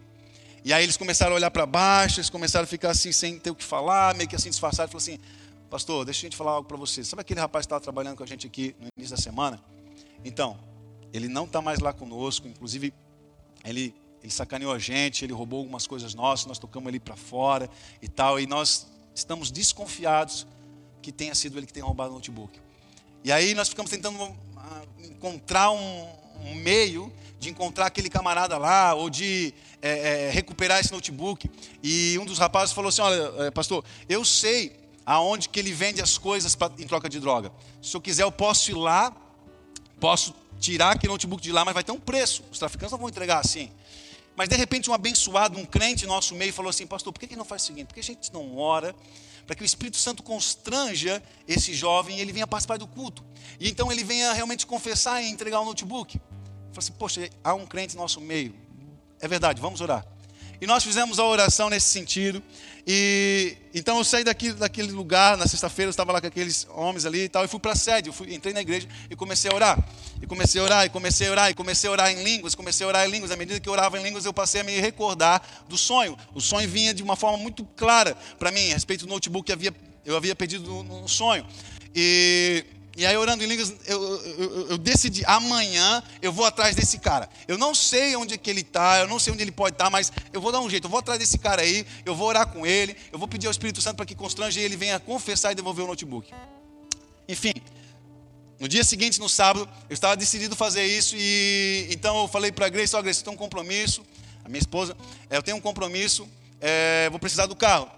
E 0.63 0.73
aí 0.73 0.83
eles 0.83 0.97
começaram 0.97 1.33
a 1.33 1.35
olhar 1.35 1.51
para 1.51 1.65
baixo, 1.65 2.19
eles 2.19 2.29
começaram 2.29 2.63
a 2.63 2.67
ficar 2.67 2.91
assim, 2.91 3.11
sem 3.11 3.39
ter 3.39 3.51
o 3.51 3.55
que 3.55 3.63
falar, 3.63 4.15
meio 4.15 4.29
que 4.29 4.35
assim 4.35 4.49
disfarçado. 4.49 4.89
Falou 4.89 5.01
assim: 5.01 5.19
Pastor, 5.69 6.05
deixa 6.05 6.21
a 6.21 6.25
gente 6.27 6.37
falar 6.37 6.51
algo 6.51 6.67
para 6.67 6.77
você. 6.77 7.03
Sabe 7.03 7.21
aquele 7.21 7.39
rapaz 7.39 7.63
que 7.63 7.67
estava 7.67 7.81
trabalhando 7.81 8.17
com 8.17 8.23
a 8.23 8.27
gente 8.27 8.47
aqui 8.47 8.75
no 8.79 8.87
início 8.97 9.15
da 9.15 9.21
semana? 9.21 9.59
Então, 10.23 10.57
ele 11.13 11.27
não 11.27 11.45
está 11.45 11.61
mais 11.61 11.79
lá 11.79 11.93
conosco, 11.93 12.47
inclusive, 12.47 12.93
ele, 13.63 13.93
ele 14.21 14.31
sacaneou 14.31 14.71
a 14.71 14.79
gente, 14.79 15.25
ele 15.25 15.33
roubou 15.33 15.59
algumas 15.59 15.85
coisas 15.85 16.13
nossas, 16.13 16.45
nós 16.45 16.59
tocamos 16.59 16.87
ele 16.87 16.99
para 16.99 17.15
fora 17.15 17.69
e 18.01 18.07
tal, 18.07 18.39
e 18.39 18.47
nós 18.47 18.87
estamos 19.13 19.51
desconfiados 19.51 20.47
que 21.01 21.11
tenha 21.11 21.35
sido 21.35 21.57
ele 21.57 21.65
que 21.65 21.73
tenha 21.73 21.85
roubado 21.85 22.11
o 22.11 22.15
notebook. 22.15 22.59
E 23.23 23.31
aí 23.31 23.53
nós 23.53 23.69
ficamos 23.69 23.91
tentando 23.91 24.21
ah, 24.55 24.81
encontrar 24.99 25.71
um, 25.71 26.07
um 26.45 26.55
meio 26.55 27.11
de 27.39 27.49
encontrar 27.49 27.85
aquele 27.85 28.09
camarada 28.09 28.57
lá, 28.57 28.93
ou 28.93 29.09
de 29.09 29.53
é, 29.81 30.27
é, 30.27 30.29
recuperar 30.31 30.79
esse 30.79 30.91
notebook. 30.91 31.49
E 31.83 32.17
um 32.19 32.25
dos 32.25 32.39
rapazes 32.39 32.73
falou 32.73 32.89
assim: 32.89 33.01
Olha, 33.01 33.45
é, 33.45 33.51
pastor, 33.51 33.83
eu 34.09 34.25
sei 34.25 34.75
aonde 35.05 35.49
que 35.49 35.59
ele 35.59 35.71
vende 35.71 36.01
as 36.01 36.17
coisas 36.17 36.55
pra, 36.55 36.71
em 36.77 36.87
troca 36.87 37.07
de 37.07 37.19
droga. 37.19 37.51
Se 37.81 37.95
eu 37.95 38.01
quiser, 38.01 38.23
eu 38.23 38.31
posso 38.31 38.71
ir 38.71 38.75
lá, 38.75 39.15
posso 39.99 40.35
tirar 40.59 40.91
aquele 40.91 41.13
notebook 41.13 41.41
de 41.41 41.51
lá, 41.51 41.63
mas 41.63 41.73
vai 41.73 41.83
ter 41.83 41.91
um 41.91 41.99
preço. 41.99 42.43
Os 42.51 42.59
traficantes 42.59 42.91
não 42.91 42.99
vão 42.99 43.09
entregar 43.09 43.39
assim. 43.39 43.71
Mas 44.35 44.49
de 44.49 44.55
repente, 44.55 44.89
um 44.89 44.93
abençoado, 44.93 45.57
um 45.57 45.65
crente 45.65 46.05
nosso 46.05 46.35
meio 46.35 46.53
falou 46.53 46.69
assim: 46.69 46.85
Pastor, 46.85 47.13
por 47.13 47.19
que, 47.19 47.27
que 47.27 47.35
não 47.35 47.45
faz 47.45 47.63
o 47.63 47.65
seguinte? 47.67 47.87
Por 47.87 47.93
que 47.93 47.99
a 47.99 48.03
gente 48.03 48.33
não 48.33 48.57
ora 48.57 48.95
para 49.47 49.55
que 49.55 49.63
o 49.63 49.65
Espírito 49.65 49.95
Santo 49.95 50.21
constranja 50.21 51.23
esse 51.47 51.73
jovem 51.73 52.17
e 52.17 52.21
ele 52.21 52.33
venha 52.33 52.45
participar 52.45 52.77
do 52.77 52.85
culto? 52.85 53.23
E 53.59 53.69
então 53.69 53.89
ele 53.89 54.03
venha 54.03 54.33
realmente 54.33 54.67
confessar 54.67 55.23
e 55.23 55.29
entregar 55.29 55.61
o 55.61 55.65
notebook. 55.65 56.19
Falei 56.19 56.77
assim, 56.77 56.91
poxa, 56.91 57.29
há 57.41 57.53
um 57.53 57.65
crente 57.65 57.95
no 57.95 58.01
nosso 58.01 58.19
meio. 58.19 58.53
É 59.21 59.27
verdade, 59.27 59.61
vamos 59.61 59.79
orar. 59.79 60.05
E 60.59 60.65
nós 60.65 60.83
fizemos 60.83 61.19
a 61.19 61.25
oração 61.25 61.69
nesse 61.69 61.87
sentido. 61.89 62.41
E 62.85 63.57
então 63.73 63.97
eu 63.97 64.03
saí 64.03 64.23
daqui, 64.23 64.53
daquele 64.53 64.91
lugar, 64.91 65.37
na 65.37 65.45
sexta-feira, 65.45 65.87
eu 65.87 65.91
estava 65.91 66.11
lá 66.11 66.21
com 66.21 66.27
aqueles 66.27 66.65
homens 66.71 67.05
ali 67.05 67.23
e 67.23 67.29
tal, 67.29 67.43
e 67.43 67.47
fui 67.47 67.59
para 67.59 67.73
a 67.73 67.75
sede, 67.75 68.09
eu 68.09 68.13
fui, 68.13 68.33
entrei 68.33 68.53
na 68.53 68.61
igreja 68.61 68.87
e 69.09 69.15
comecei 69.15 69.51
a 69.51 69.53
orar. 69.53 69.87
E 70.21 70.25
comecei 70.25 70.59
a 70.59 70.63
orar, 70.63 70.85
e 70.85 70.89
comecei 70.89 71.27
a 71.27 71.31
orar, 71.31 71.51
e 71.51 71.53
comecei 71.53 71.89
a 71.89 71.91
orar 71.91 72.11
em 72.11 72.23
línguas, 72.23 72.55
comecei 72.55 72.85
a 72.85 72.87
orar 72.87 73.07
em 73.07 73.11
línguas. 73.11 73.29
À 73.29 73.35
medida 73.35 73.59
que 73.59 73.67
eu 73.67 73.73
orava 73.73 73.99
em 73.99 74.03
línguas, 74.03 74.25
eu 74.25 74.33
passei 74.33 74.61
a 74.61 74.63
me 74.63 74.79
recordar 74.79 75.41
do 75.67 75.77
sonho. 75.77 76.17
O 76.33 76.41
sonho 76.41 76.67
vinha 76.67 76.93
de 76.93 77.03
uma 77.03 77.15
forma 77.15 77.37
muito 77.37 77.65
clara 77.75 78.15
para 78.39 78.51
mim, 78.51 78.71
a 78.71 78.73
respeito 78.73 79.05
do 79.05 79.09
notebook 79.09 79.45
que 79.45 79.51
havia, 79.51 79.75
eu 80.05 80.15
havia 80.15 80.35
pedido 80.35 80.63
no, 80.63 81.01
no 81.01 81.07
sonho. 81.09 81.45
E 81.93 82.63
e 82.97 83.05
aí, 83.05 83.15
orando 83.15 83.43
em 83.43 83.47
línguas, 83.47 83.71
eu, 83.85 84.01
eu, 84.25 84.69
eu, 84.71 84.77
decidi, 84.79 85.23
amanhã 85.27 86.01
eu 86.19 86.33
vou 86.33 86.43
atrás 86.47 86.75
desse 86.75 86.97
cara. 86.97 87.29
Eu 87.47 87.55
não 87.55 87.75
sei 87.75 88.15
onde 88.15 88.33
é 88.33 88.37
que 88.39 88.49
ele 88.49 88.61
está, 88.61 88.97
eu 88.97 89.07
não 89.07 89.19
sei 89.19 89.31
onde 89.31 89.43
ele 89.43 89.51
pode 89.51 89.75
estar, 89.75 89.83
tá, 89.83 89.89
mas 89.91 90.11
eu 90.33 90.41
vou 90.41 90.51
dar 90.51 90.61
um 90.61 90.67
jeito, 90.67 90.85
eu 90.85 90.89
vou 90.89 90.97
atrás 90.97 91.19
desse 91.19 91.37
cara 91.37 91.61
aí, 91.61 91.85
eu 92.03 92.15
vou 92.15 92.27
orar 92.27 92.47
com 92.47 92.65
ele, 92.65 92.97
eu 93.11 93.19
vou 93.19 93.27
pedir 93.27 93.45
ao 93.45 93.51
Espírito 93.51 93.83
Santo 93.83 93.97
para 93.97 94.05
que 94.07 94.15
constrange 94.15 94.59
ele 94.59 94.75
venha 94.75 94.99
confessar 94.99 95.51
e 95.51 95.55
devolver 95.55 95.85
o 95.85 95.87
notebook. 95.87 96.33
Enfim, 97.29 97.53
no 98.59 98.67
dia 98.67 98.83
seguinte, 98.83 99.19
no 99.19 99.29
sábado, 99.29 99.69
eu 99.87 99.93
estava 99.93 100.17
decidido 100.17 100.55
fazer 100.55 100.83
isso 100.83 101.15
e 101.15 101.87
então 101.91 102.19
eu 102.23 102.27
falei 102.27 102.51
para 102.51 102.65
a 102.65 102.69
Grace, 102.69 102.95
ó 102.95 102.99
oh, 102.99 103.03
Grace, 103.03 103.19
eu 103.19 103.25
tenho 103.25 103.35
um 103.35 103.37
compromisso, 103.37 104.03
a 104.43 104.49
minha 104.49 104.59
esposa, 104.59 104.97
é, 105.29 105.37
eu 105.37 105.43
tenho 105.43 105.57
um 105.57 105.61
compromisso, 105.61 106.27
é, 106.59 107.07
vou 107.11 107.19
precisar 107.19 107.45
do 107.45 107.55
carro. 107.55 107.91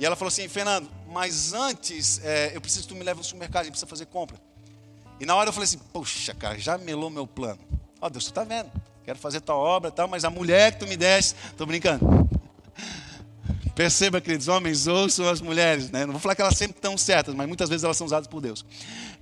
E 0.00 0.06
ela 0.06 0.16
falou 0.16 0.28
assim, 0.28 0.48
Fernando, 0.48 0.88
mas 1.06 1.52
antes 1.52 2.24
é, 2.24 2.56
eu 2.56 2.60
preciso 2.60 2.84
que 2.84 2.94
tu 2.94 2.96
me 2.96 3.04
leve 3.04 3.20
ao 3.20 3.24
supermercado, 3.24 3.60
a 3.60 3.64
gente 3.64 3.72
precisa 3.72 3.86
fazer 3.86 4.06
compra. 4.06 4.38
E 5.20 5.26
na 5.26 5.36
hora 5.36 5.50
eu 5.50 5.52
falei 5.52 5.66
assim, 5.66 5.78
poxa, 5.92 6.34
cara, 6.34 6.58
já 6.58 6.78
melou 6.78 7.10
meu 7.10 7.26
plano. 7.26 7.60
Ó, 8.00 8.06
oh, 8.06 8.10
Deus, 8.10 8.24
tu 8.24 8.32
tá 8.32 8.42
vendo? 8.42 8.72
Quero 9.04 9.18
fazer 9.18 9.42
tua 9.42 9.56
obra 9.56 9.90
e 9.90 9.92
tal, 9.92 10.08
mas 10.08 10.24
a 10.24 10.30
mulher 10.30 10.72
que 10.72 10.78
tu 10.78 10.86
me 10.86 10.96
deste, 10.96 11.34
tô 11.54 11.66
brincando. 11.66 12.26
Perceba, 13.76 14.22
queridos 14.22 14.48
homens, 14.48 14.86
ouçam 14.86 15.28
as 15.28 15.42
mulheres, 15.42 15.90
né? 15.90 16.06
Não 16.06 16.12
vou 16.12 16.20
falar 16.20 16.34
que 16.34 16.40
elas 16.40 16.56
sempre 16.56 16.78
estão 16.78 16.96
certas, 16.96 17.34
mas 17.34 17.46
muitas 17.46 17.68
vezes 17.68 17.84
elas 17.84 17.98
são 17.98 18.06
usadas 18.06 18.26
por 18.26 18.40
Deus. 18.40 18.64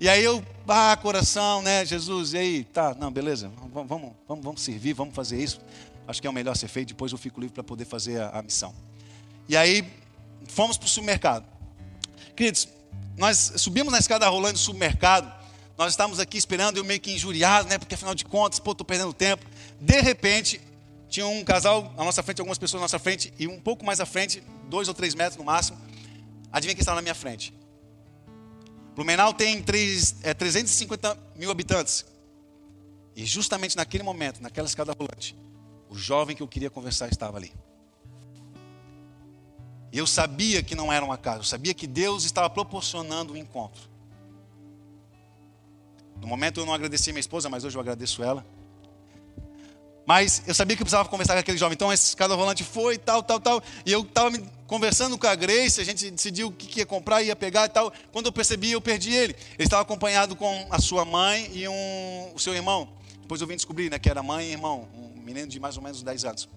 E 0.01 0.09
aí 0.09 0.23
eu, 0.23 0.45
ah, 0.69 0.97
coração, 1.03 1.61
né, 1.61 1.85
Jesus, 1.85 2.35
e 2.35 2.39
aí, 2.39 2.65
tá, 2.65 2.95
não, 2.95 3.11
beleza, 3.11 3.51
vamos, 3.73 3.89
vamos, 3.89 4.13
vamos, 4.29 4.45
vamos 4.45 4.63
servir, 4.63 4.93
vamos 4.93 5.13
fazer 5.13 5.43
isso. 5.43 5.61
Acho 6.07 6.21
que 6.21 6.27
é 6.29 6.31
o 6.31 6.33
melhor 6.33 6.57
ser 6.57 6.69
feito, 6.69 6.91
depois 6.91 7.11
eu 7.11 7.19
fico 7.19 7.41
livre 7.41 7.55
para 7.55 7.65
poder 7.65 7.85
fazer 7.85 8.21
a, 8.21 8.39
a 8.39 8.43
missão. 8.43 8.73
E 9.49 9.57
aí, 9.57 9.85
fomos 10.49 10.77
para 10.77 10.87
o 10.87 10.89
supermercado. 10.89 11.47
Queridos, 12.35 12.69
nós 13.17 13.53
subimos 13.57 13.93
na 13.93 13.99
escada 13.99 14.29
rolando 14.29 14.55
do 14.55 14.59
supermercado, 14.59 15.33
nós 15.77 15.93
estávamos 15.93 16.19
aqui 16.19 16.37
esperando, 16.37 16.77
eu 16.77 16.85
meio 16.85 17.01
que 17.01 17.13
injuriado, 17.13 17.69
né? 17.69 17.79
Porque 17.79 17.95
afinal 17.95 18.15
de 18.15 18.25
contas, 18.25 18.59
pô, 18.59 18.73
estou 18.73 18.85
perdendo 18.85 19.13
tempo. 19.13 19.47
De 19.81 20.01
repente, 20.01 20.61
tinha 21.09 21.27
um 21.27 21.45
casal 21.45 21.95
na 21.97 22.05
nossa 22.05 22.23
frente, 22.23 22.41
algumas 22.41 22.59
pessoas 22.59 22.81
na 22.81 22.85
nossa 22.85 22.99
frente, 22.99 23.33
e 23.39 23.47
um 23.47 23.61
pouco 23.61 23.85
mais 23.85 24.01
à 24.01 24.07
frente, 24.07 24.43
dois 24.69 24.89
ou 24.89 24.95
três 24.95 25.15
metros 25.15 25.37
no 25.37 25.45
máximo. 25.45 25.79
Adivinha 26.53 26.75
quem 26.75 26.81
estava 26.81 26.97
na 26.97 27.03
minha 27.03 27.15
frente? 27.15 27.55
Blumenau 28.95 29.33
tem 29.33 29.63
3, 29.63 30.17
é, 30.25 30.35
350 30.35 31.17
mil 31.37 31.51
habitantes. 31.51 32.05
E 33.15 33.25
justamente 33.25 33.77
naquele 33.77 34.03
momento, 34.03 34.43
naquela 34.43 34.67
escada 34.67 34.93
rolante, 34.93 35.37
o 35.89 35.97
jovem 35.97 36.35
que 36.35 36.43
eu 36.43 36.49
queria 36.49 36.71
conversar 36.71 37.09
estava 37.09 37.37
ali. 37.37 37.53
E 39.93 39.99
eu 39.99 40.07
sabia 40.07 40.63
que 40.63 40.75
não 40.75 40.93
era 40.93 41.05
um 41.05 41.13
acaso, 41.13 41.41
eu 41.41 41.45
sabia 41.45 41.73
que 41.73 41.87
Deus 41.87 42.25
estava 42.25 42.49
proporcionando 42.51 43.33
o 43.33 43.37
um 43.37 43.39
encontro. 43.39 43.89
No 46.21 46.27
momento 46.27 46.61
eu 46.61 46.67
não 46.67 46.75
agradeci 46.75 47.13
minha 47.13 47.21
esposa, 47.21 47.49
mas 47.49 47.65
hoje 47.65 47.77
eu 47.77 47.81
agradeço 47.81 48.23
ela. 48.23 48.45
Mas 50.09 50.43
eu 50.47 50.55
sabia 50.55 50.75
que 50.75 50.83
eu 50.83 50.87
precisava 50.87 51.07
conversar 51.07 51.35
com 51.35 51.41
aquele 51.41 51.59
jovem. 51.59 51.75
Então 51.75 51.93
esse 51.93 52.07
escada 52.07 52.35
volante 52.35 52.65
foi, 52.65 52.97
tal, 52.97 53.23
tal, 53.23 53.39
tal. 53.39 53.63
E 53.85 53.93
eu 53.93 54.01
estava 54.01 54.33
conversando 54.67 55.19
com 55.19 55.27
a 55.27 55.35
Grace, 55.35 55.81
a 55.81 55.85
gente 55.85 56.11
decidiu 56.11 56.49
o 56.49 56.53
que 56.53 56.81
ia 56.81 56.87
comprar, 56.87 57.23
ia 57.23 57.37
pegar 57.37 57.67
e 57.67 57.69
tal. 57.69 57.93
Quando 58.11 58.25
eu 58.25 58.33
percebi, 58.33 58.73
eu 58.73 58.81
perdi 58.81 59.13
ele. 59.13 59.37
Ele 59.59 59.65
estava 59.65 59.83
acompanhado 59.83 60.35
com 60.35 60.67
a 60.71 60.81
sua 60.81 61.05
mãe 61.05 61.51
e 61.53 61.69
um, 61.69 62.33
o 62.35 62.39
seu 62.39 62.55
irmão. 62.55 62.89
Depois 63.21 63.43
eu 63.43 63.47
vim 63.47 63.57
descobrir 63.57 63.91
né, 63.91 63.99
que 63.99 64.09
era 64.09 64.23
mãe 64.23 64.47
e 64.47 64.53
irmão, 64.53 64.89
um 64.95 65.21
menino 65.21 65.47
de 65.47 65.61
mais 65.61 65.77
ou 65.77 65.83
menos 65.83 66.03
10 66.03 66.25
anos. 66.25 66.49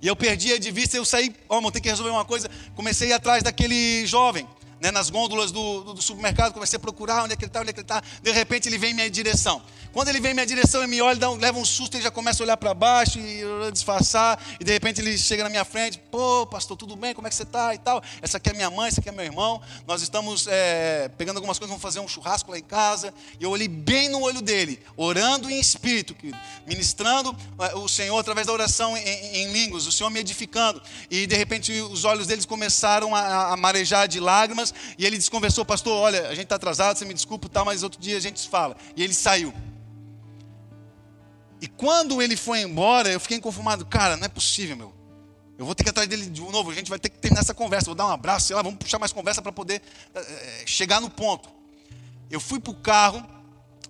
E 0.00 0.06
eu 0.06 0.16
perdi 0.16 0.58
de 0.58 0.70
vista, 0.70 0.96
eu 0.96 1.04
saí, 1.04 1.34
ó, 1.48 1.58
oh, 1.58 1.70
tenho 1.70 1.82
que 1.82 1.88
resolver 1.88 2.10
uma 2.10 2.24
coisa. 2.24 2.50
Comecei 2.74 3.08
a 3.08 3.10
ir 3.10 3.12
atrás 3.14 3.42
daquele 3.42 4.06
jovem, 4.06 4.46
né, 4.80 4.90
nas 4.90 5.10
gôndolas 5.10 5.52
do, 5.52 5.84
do, 5.84 5.94
do, 5.94 6.02
supermercado, 6.02 6.52
comecei 6.52 6.76
a 6.76 6.80
procurar 6.80 7.22
onde 7.22 7.34
é 7.34 7.36
que 7.36 7.44
ele 7.44 7.50
está, 7.50 7.60
onde 7.60 7.70
é 7.70 7.72
que 7.72 7.80
ele 7.80 7.84
está. 7.84 8.02
De 8.20 8.32
repente 8.32 8.68
ele 8.68 8.78
vem 8.78 8.90
em 8.90 8.94
minha 8.94 9.10
direção. 9.10 9.62
Quando 9.92 10.08
ele 10.08 10.20
vem 10.20 10.30
em 10.30 10.34
minha 10.34 10.46
direção 10.46 10.82
e 10.82 10.86
me 10.86 11.02
olha, 11.02 11.28
um, 11.28 11.36
leva 11.36 11.58
um 11.58 11.64
susto, 11.64 11.96
ele 11.96 12.02
já 12.02 12.10
começa 12.10 12.42
a 12.42 12.44
olhar 12.44 12.56
para 12.56 12.72
baixo 12.72 13.18
e 13.18 13.42
disfarçar. 13.70 14.42
E 14.58 14.64
de 14.64 14.72
repente 14.72 15.00
ele 15.02 15.18
chega 15.18 15.42
na 15.44 15.50
minha 15.50 15.64
frente: 15.64 15.98
Pô, 16.10 16.46
pastor, 16.46 16.78
tudo 16.78 16.96
bem? 16.96 17.14
Como 17.14 17.26
é 17.26 17.30
que 17.30 17.36
você 17.36 17.42
está? 17.42 17.74
E 17.74 17.78
tal. 17.78 18.02
Essa 18.22 18.38
aqui 18.38 18.50
é 18.50 18.52
minha 18.54 18.70
mãe, 18.70 18.88
esse 18.88 19.00
aqui 19.00 19.10
é 19.10 19.12
meu 19.12 19.24
irmão. 19.24 19.60
Nós 19.86 20.00
estamos 20.00 20.46
é, 20.48 21.10
pegando 21.18 21.36
algumas 21.36 21.58
coisas, 21.58 21.70
vamos 21.70 21.82
fazer 21.82 22.00
um 22.00 22.08
churrasco 22.08 22.50
lá 22.50 22.58
em 22.58 22.62
casa. 22.62 23.12
E 23.38 23.44
eu 23.44 23.50
olhei 23.50 23.68
bem 23.68 24.08
no 24.08 24.22
olho 24.22 24.40
dele, 24.40 24.80
orando 24.96 25.50
em 25.50 25.60
espírito, 25.60 26.16
ministrando 26.66 27.36
é, 27.58 27.74
o 27.74 27.86
Senhor 27.86 28.18
através 28.18 28.46
da 28.46 28.52
oração 28.52 28.96
em, 28.96 29.02
em 29.02 29.52
línguas, 29.52 29.86
o 29.86 29.92
Senhor 29.92 30.08
me 30.08 30.20
edificando. 30.20 30.80
E 31.10 31.26
de 31.26 31.36
repente 31.36 31.70
os 31.82 32.06
olhos 32.06 32.26
deles 32.26 32.46
começaram 32.46 33.14
a, 33.14 33.52
a 33.52 33.56
marejar 33.58 34.08
de 34.08 34.20
lágrimas. 34.20 34.72
E 34.96 35.04
ele 35.04 35.18
desconversou, 35.18 35.66
pastor: 35.66 35.92
Olha, 35.92 36.28
a 36.28 36.34
gente 36.34 36.44
está 36.44 36.56
atrasado, 36.56 36.96
você 36.96 37.04
me 37.04 37.12
desculpa, 37.12 37.46
tá, 37.46 37.62
mas 37.62 37.82
outro 37.82 38.00
dia 38.00 38.16
a 38.16 38.20
gente 38.20 38.40
se 38.40 38.48
fala. 38.48 38.74
E 38.96 39.02
ele 39.02 39.12
saiu. 39.12 39.52
E 41.62 41.68
quando 41.68 42.20
ele 42.20 42.36
foi 42.36 42.62
embora, 42.62 43.08
eu 43.08 43.20
fiquei 43.20 43.36
inconformado. 43.36 43.86
Cara, 43.86 44.16
não 44.16 44.24
é 44.24 44.28
possível, 44.28 44.76
meu. 44.76 44.92
Eu 45.56 45.64
vou 45.64 45.76
ter 45.76 45.84
que 45.84 45.90
ir 45.90 45.92
atrás 45.92 46.08
dele 46.08 46.26
de 46.26 46.40
novo. 46.40 46.72
A 46.72 46.74
gente 46.74 46.90
vai 46.90 46.98
ter 46.98 47.08
que 47.08 47.18
terminar 47.18 47.42
essa 47.42 47.54
conversa. 47.54 47.86
Vou 47.86 47.94
dar 47.94 48.06
um 48.06 48.10
abraço, 48.10 48.48
sei 48.48 48.56
lá, 48.56 48.62
vamos 48.62 48.80
puxar 48.80 48.98
mais 48.98 49.12
conversa 49.12 49.40
para 49.40 49.52
poder 49.52 49.80
é, 50.12 50.64
chegar 50.66 51.00
no 51.00 51.08
ponto. 51.08 51.48
Eu 52.28 52.40
fui 52.40 52.58
para 52.58 52.72
o 52.72 52.74
carro, 52.74 53.24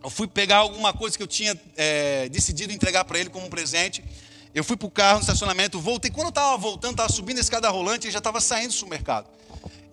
eu 0.04 0.10
fui 0.10 0.28
pegar 0.28 0.58
alguma 0.58 0.92
coisa 0.92 1.16
que 1.16 1.22
eu 1.22 1.26
tinha 1.26 1.58
é, 1.74 2.28
decidido 2.28 2.74
entregar 2.74 3.06
para 3.06 3.18
ele 3.18 3.30
como 3.30 3.46
um 3.46 3.48
presente. 3.48 4.04
Eu 4.54 4.62
fui 4.62 4.76
para 4.76 4.86
o 4.86 4.90
carro 4.90 5.14
no 5.14 5.20
estacionamento, 5.22 5.80
voltei. 5.80 6.10
Quando 6.10 6.26
eu 6.26 6.28
estava 6.28 6.54
voltando, 6.58 6.90
estava 6.90 7.10
subindo 7.10 7.38
a 7.38 7.40
escada 7.40 7.70
rolante 7.70 8.06
e 8.06 8.10
já 8.10 8.18
estava 8.18 8.38
saindo 8.38 8.68
do 8.68 8.74
supermercado. 8.74 9.30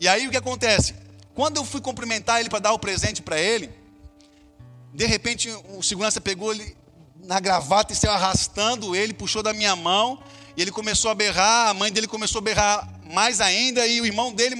E 0.02 0.08
aí 0.10 0.28
o 0.28 0.32
que 0.32 0.38
acontece? 0.38 0.94
Quando 1.34 1.56
eu 1.56 1.64
fui 1.64 1.80
cumprimentar 1.80 2.42
ele 2.42 2.50
para 2.50 2.60
dar 2.60 2.74
o 2.74 2.80
presente 2.80 3.22
para 3.22 3.40
ele, 3.40 3.70
de 4.94 5.06
repente 5.06 5.50
o 5.70 5.82
segurança 5.82 6.20
pegou 6.20 6.52
ele 6.52 6.78
na 7.30 7.40
gravata 7.40 7.94
e 7.94 7.96
saiu 7.96 8.12
arrastando 8.12 8.96
ele, 8.96 9.14
puxou 9.14 9.44
da 9.44 9.54
minha 9.54 9.76
mão, 9.76 10.20
e 10.58 10.62
ele 10.64 10.72
começou 10.72 11.12
a 11.12 11.14
berrar, 11.14 11.70
a 11.70 11.74
mãe 11.76 11.92
dele 11.92 12.08
começou 12.08 12.40
a 12.40 12.42
berrar 12.42 12.90
mais 13.14 13.40
ainda, 13.40 13.86
e 13.86 14.02
o 14.02 14.06
irmão 14.08 14.34
dele 14.34 14.56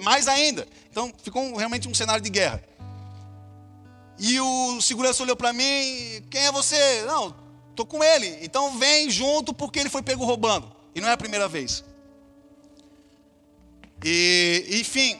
mais 0.00 0.28
ainda. 0.28 0.64
Então 0.88 1.12
ficou 1.24 1.56
realmente 1.56 1.88
um 1.88 1.92
cenário 1.92 2.22
de 2.22 2.30
guerra. 2.30 2.62
E 4.16 4.38
o 4.38 4.80
segurança 4.80 5.24
olhou 5.24 5.34
para 5.34 5.52
mim, 5.52 6.22
quem 6.30 6.46
é 6.46 6.52
você? 6.52 7.02
Não, 7.04 7.34
tô 7.74 7.84
com 7.84 8.04
ele. 8.04 8.38
Então 8.42 8.78
vem 8.78 9.10
junto 9.10 9.52
porque 9.52 9.80
ele 9.80 9.90
foi 9.90 10.00
pego 10.00 10.24
roubando. 10.24 10.70
E 10.94 11.00
não 11.00 11.08
é 11.08 11.12
a 11.12 11.16
primeira 11.16 11.48
vez. 11.48 11.82
E, 14.04 14.68
enfim, 14.70 15.18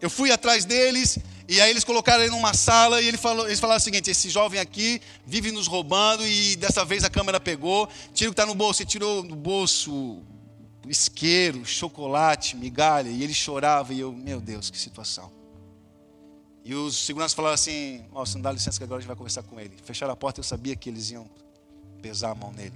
eu 0.00 0.10
fui 0.10 0.32
atrás 0.32 0.64
deles, 0.64 1.20
e 1.48 1.60
aí 1.60 1.70
eles 1.70 1.84
colocaram 1.84 2.22
ele 2.22 2.32
numa 2.32 2.52
sala 2.54 3.00
e 3.00 3.06
ele 3.06 3.16
falou, 3.16 3.46
eles 3.46 3.60
falaram 3.60 3.78
o 3.78 3.82
seguinte: 3.82 4.10
esse 4.10 4.28
jovem 4.28 4.58
aqui 4.58 5.00
vive 5.24 5.52
nos 5.52 5.66
roubando 5.66 6.26
e 6.26 6.56
dessa 6.56 6.84
vez 6.84 7.04
a 7.04 7.10
câmera 7.10 7.38
pegou, 7.38 7.88
tira 8.12 8.30
o 8.30 8.34
que 8.34 8.40
está 8.40 8.46
no 8.46 8.54
bolso, 8.54 8.82
e 8.82 8.86
tirou 8.86 9.22
do 9.22 9.36
bolso 9.36 10.22
isqueiro, 10.88 11.64
chocolate, 11.64 12.56
migalha, 12.56 13.08
e 13.08 13.22
ele 13.22 13.34
chorava 13.34 13.92
e 13.94 14.00
eu, 14.00 14.12
meu 14.12 14.40
Deus, 14.40 14.70
que 14.70 14.78
situação. 14.78 15.32
E 16.64 16.74
os 16.74 16.96
seguranças 16.96 17.34
falaram 17.34 17.54
assim: 17.54 18.04
Ó, 18.12 18.24
oh, 18.24 18.34
não 18.34 18.40
dá 18.40 18.50
licença 18.50 18.76
que 18.76 18.82
agora 18.82 18.98
a 18.98 19.00
gente 19.00 19.08
vai 19.08 19.16
conversar 19.16 19.44
com 19.44 19.60
ele. 19.60 19.76
Fecharam 19.84 20.12
a 20.12 20.16
porta, 20.16 20.40
eu 20.40 20.44
sabia 20.44 20.74
que 20.74 20.88
eles 20.88 21.10
iam 21.10 21.30
pesar 22.02 22.30
a 22.30 22.34
mão 22.34 22.52
nele. 22.52 22.74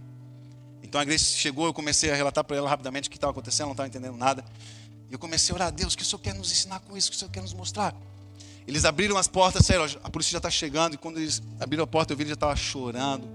Então 0.80 1.00
a 1.00 1.02
igreja 1.02 1.24
chegou, 1.24 1.66
eu 1.66 1.74
comecei 1.74 2.10
a 2.10 2.14
relatar 2.14 2.44
para 2.44 2.56
ela 2.56 2.68
rapidamente 2.68 3.08
o 3.08 3.10
que 3.10 3.16
estava 3.16 3.32
acontecendo, 3.32 3.66
não 3.66 3.72
estava 3.72 3.88
entendendo 3.88 4.16
nada. 4.16 4.44
E 5.08 5.12
eu 5.12 5.18
comecei 5.18 5.52
a 5.52 5.56
orar, 5.56 5.72
Deus, 5.72 5.94
o 5.94 5.96
que 5.96 6.04
o 6.04 6.06
Senhor 6.06 6.20
quer 6.20 6.34
nos 6.34 6.52
ensinar 6.52 6.78
com 6.80 6.96
isso? 6.96 7.08
O 7.08 7.10
que 7.10 7.16
o 7.16 7.18
Senhor 7.18 7.30
quer 7.32 7.42
nos 7.42 7.52
mostrar? 7.52 7.94
Eles 8.66 8.84
abriram 8.84 9.16
as 9.16 9.26
portas, 9.26 9.66
saíram, 9.66 9.84
a 10.02 10.10
polícia 10.10 10.32
já 10.32 10.38
está 10.38 10.50
chegando. 10.50 10.94
E 10.94 10.96
quando 10.96 11.18
eles 11.18 11.42
abriram 11.58 11.84
a 11.84 11.86
porta, 11.86 12.12
eu 12.12 12.16
vi 12.16 12.22
ele 12.22 12.30
já 12.30 12.34
estava 12.34 12.54
chorando, 12.56 13.28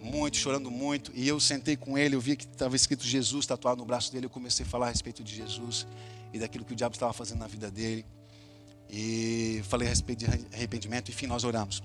muito, 0.00 0.36
chorando 0.36 0.70
muito. 0.70 1.12
E 1.14 1.26
eu 1.28 1.38
sentei 1.38 1.76
com 1.76 1.96
ele, 1.96 2.16
eu 2.16 2.20
vi 2.20 2.36
que 2.36 2.44
estava 2.44 2.74
escrito 2.74 3.04
Jesus 3.04 3.46
tatuado 3.46 3.78
no 3.78 3.84
braço 3.84 4.12
dele. 4.12 4.26
Eu 4.26 4.30
comecei 4.30 4.64
a 4.64 4.68
falar 4.68 4.86
a 4.86 4.90
respeito 4.90 5.22
de 5.22 5.34
Jesus 5.34 5.86
e 6.32 6.38
daquilo 6.38 6.64
que 6.64 6.72
o 6.72 6.76
diabo 6.76 6.94
estava 6.94 7.12
fazendo 7.12 7.38
na 7.38 7.46
vida 7.46 7.70
dele. 7.70 8.04
E 8.90 9.62
falei 9.64 9.86
a 9.86 9.90
respeito 9.90 10.20
de 10.20 10.46
arrependimento. 10.54 11.10
Enfim, 11.10 11.26
nós 11.26 11.44
oramos. 11.44 11.82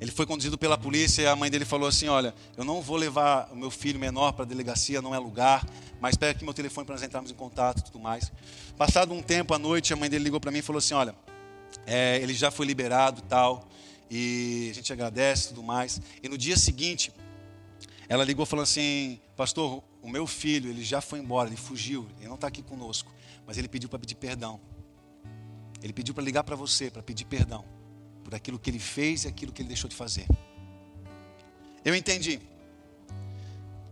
Ele 0.00 0.10
foi 0.10 0.26
conduzido 0.26 0.58
pela 0.58 0.76
polícia 0.76 1.22
e 1.22 1.26
a 1.26 1.36
mãe 1.36 1.50
dele 1.50 1.64
falou 1.64 1.88
assim: 1.88 2.08
Olha, 2.08 2.34
eu 2.56 2.64
não 2.64 2.82
vou 2.82 2.96
levar 2.96 3.48
o 3.52 3.56
meu 3.56 3.70
filho 3.70 3.98
menor 3.98 4.32
para 4.32 4.44
a 4.44 4.46
delegacia, 4.46 5.00
não 5.00 5.14
é 5.14 5.18
lugar, 5.18 5.64
mas 6.00 6.16
pega 6.16 6.32
aqui 6.32 6.44
meu 6.44 6.52
telefone 6.52 6.84
para 6.84 6.94
nós 6.94 7.02
entrarmos 7.02 7.30
em 7.30 7.34
contato 7.34 7.78
e 7.78 7.84
tudo 7.84 7.98
mais. 7.98 8.30
Passado 8.76 9.14
um 9.14 9.22
tempo 9.22 9.54
à 9.54 9.58
noite, 9.58 9.92
a 9.92 9.96
mãe 9.96 10.10
dele 10.10 10.24
ligou 10.24 10.40
para 10.40 10.50
mim 10.50 10.58
e 10.58 10.62
falou 10.62 10.78
assim: 10.78 10.94
Olha, 10.94 11.14
é, 11.86 12.18
ele 12.20 12.34
já 12.34 12.50
foi 12.50 12.66
liberado 12.66 13.22
tal, 13.22 13.68
e 14.10 14.68
a 14.70 14.74
gente 14.74 14.92
agradece 14.92 15.48
tudo 15.48 15.62
mais. 15.62 16.00
E 16.22 16.28
no 16.28 16.38
dia 16.38 16.56
seguinte, 16.56 17.12
ela 18.08 18.24
ligou 18.24 18.46
falando 18.46 18.64
assim, 18.64 19.20
pastor, 19.36 19.82
o 20.02 20.08
meu 20.08 20.26
filho, 20.26 20.70
ele 20.70 20.84
já 20.84 21.00
foi 21.00 21.18
embora, 21.18 21.48
ele 21.48 21.56
fugiu, 21.56 22.06
ele 22.18 22.28
não 22.28 22.34
está 22.34 22.48
aqui 22.48 22.62
conosco, 22.62 23.12
mas 23.46 23.56
ele 23.56 23.68
pediu 23.68 23.88
para 23.88 23.98
pedir 23.98 24.14
perdão. 24.14 24.60
Ele 25.82 25.92
pediu 25.92 26.14
para 26.14 26.24
ligar 26.24 26.44
para 26.44 26.56
você, 26.56 26.90
para 26.90 27.02
pedir 27.02 27.24
perdão 27.24 27.64
por 28.22 28.34
aquilo 28.34 28.58
que 28.58 28.70
ele 28.70 28.78
fez 28.78 29.24
e 29.24 29.28
aquilo 29.28 29.52
que 29.52 29.60
ele 29.60 29.68
deixou 29.68 29.88
de 29.88 29.94
fazer. 29.94 30.26
Eu 31.84 31.94
entendi. 31.94 32.40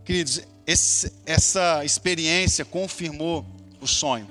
Queridos, 0.03 0.41
esse, 0.65 1.13
essa 1.25 1.85
experiência 1.85 2.65
confirmou 2.65 3.45
o 3.79 3.87
sonho. 3.87 4.27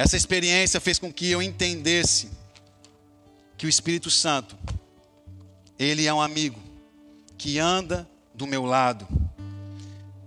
Essa 0.00 0.16
experiência 0.16 0.80
fez 0.80 0.98
com 0.98 1.12
que 1.12 1.30
eu 1.30 1.42
entendesse 1.42 2.30
que 3.58 3.66
o 3.66 3.68
Espírito 3.68 4.10
Santo, 4.10 4.56
ele 5.78 6.06
é 6.06 6.14
um 6.14 6.22
amigo 6.22 6.58
que 7.36 7.58
anda 7.58 8.08
do 8.34 8.46
meu 8.46 8.64
lado. 8.64 9.06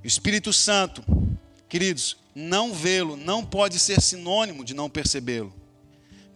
O 0.04 0.06
Espírito 0.06 0.54
Santo, 0.54 1.04
queridos, 1.68 2.18
não 2.36 2.72
vê-lo 2.72 3.18
não 3.18 3.44
pode 3.44 3.80
ser 3.80 4.00
sinônimo 4.00 4.64
de 4.64 4.76
não 4.76 4.92
percebê-lo. 4.92 5.52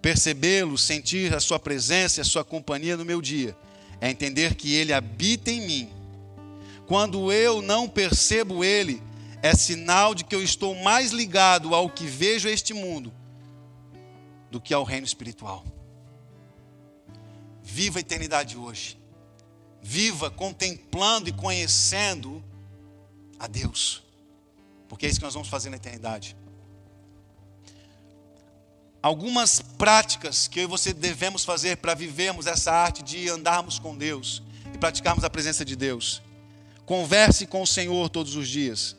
Percebê-lo, 0.02 0.76
sentir 0.76 1.32
a 1.36 1.40
sua 1.40 1.60
presença 1.60 2.20
e 2.20 2.24
a 2.24 2.26
sua 2.26 2.44
companhia 2.44 2.98
no 2.98 3.06
meu 3.06 3.22
dia, 3.22 3.56
é 4.02 4.10
entender 4.10 4.56
que 4.56 4.74
ele 4.74 4.92
habita 4.92 5.52
em 5.52 5.62
mim. 5.62 5.90
Quando 6.88 7.32
eu 7.32 7.62
não 7.62 7.88
percebo 7.88 8.64
ele, 8.64 9.00
é 9.44 9.54
sinal 9.54 10.16
de 10.16 10.24
que 10.24 10.34
eu 10.34 10.42
estou 10.42 10.74
mais 10.74 11.12
ligado 11.12 11.76
ao 11.76 11.88
que 11.88 12.08
vejo 12.08 12.50
este 12.50 12.74
mundo 12.74 13.14
do 14.58 14.62
que 14.62 14.74
ao 14.74 14.84
reino 14.84 15.06
espiritual. 15.06 15.64
Viva 17.62 18.00
a 18.00 18.02
eternidade 18.02 18.58
hoje. 18.58 18.98
Viva 19.84 20.32
contemplando 20.32 21.30
e 21.30 21.32
conhecendo 21.32 22.44
a 23.38 23.46
Deus. 23.46 24.02
Porque 24.90 25.06
é 25.06 25.10
isso 25.10 25.20
que 25.20 25.26
nós 25.26 25.36
vamos 25.36 25.48
fazer 25.48 25.70
na 25.70 25.76
eternidade. 25.76 26.36
Algumas 29.00 29.62
práticas 29.62 30.48
que 30.48 30.60
eu 30.60 30.64
e 30.64 30.68
você 30.68 30.92
devemos 30.92 31.46
fazer 31.46 31.78
para 31.78 31.94
vivermos 31.94 32.48
essa 32.48 32.74
arte 32.74 33.04
de 33.04 33.30
andarmos 33.30 33.78
com 33.78 33.96
Deus 33.96 34.42
e 34.74 34.78
praticarmos 34.80 35.24
a 35.24 35.30
presença 35.30 35.64
de 35.64 35.76
Deus. 35.76 36.20
Converse 36.84 37.46
com 37.46 37.62
o 37.62 37.68
Senhor 37.68 38.10
todos 38.10 38.36
os 38.36 38.50
dias. 38.50 38.96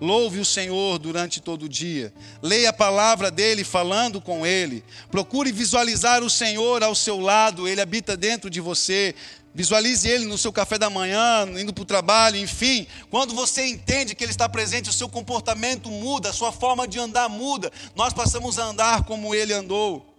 Louve 0.00 0.38
o 0.40 0.44
Senhor 0.44 0.98
durante 0.98 1.40
todo 1.40 1.64
o 1.64 1.68
dia. 1.68 2.12
Leia 2.40 2.70
a 2.70 2.72
palavra 2.72 3.30
dele 3.30 3.62
falando 3.62 4.18
com 4.18 4.46
ele. 4.46 4.82
Procure 5.10 5.52
visualizar 5.52 6.22
o 6.22 6.30
Senhor 6.30 6.82
ao 6.82 6.94
seu 6.94 7.20
lado, 7.20 7.68
ele 7.68 7.82
habita 7.82 8.16
dentro 8.16 8.48
de 8.48 8.60
você. 8.60 9.14
Visualize 9.52 10.08
ele 10.08 10.24
no 10.24 10.38
seu 10.38 10.52
café 10.52 10.78
da 10.78 10.88
manhã, 10.88 11.46
indo 11.58 11.74
para 11.74 11.82
o 11.82 11.84
trabalho, 11.84 12.36
enfim. 12.36 12.86
Quando 13.10 13.34
você 13.34 13.66
entende 13.66 14.14
que 14.14 14.24
ele 14.24 14.30
está 14.30 14.48
presente, 14.48 14.88
o 14.88 14.92
seu 14.92 15.08
comportamento 15.08 15.90
muda, 15.90 16.30
a 16.30 16.32
sua 16.32 16.52
forma 16.52 16.88
de 16.88 16.98
andar 16.98 17.28
muda. 17.28 17.70
Nós 17.94 18.14
passamos 18.14 18.58
a 18.58 18.64
andar 18.64 19.04
como 19.04 19.34
ele 19.34 19.52
andou. 19.52 20.14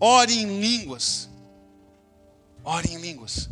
Ore 0.00 0.32
em 0.32 0.60
línguas. 0.60 1.28
Ore 2.64 2.92
em 2.92 2.98
línguas. 2.98 3.50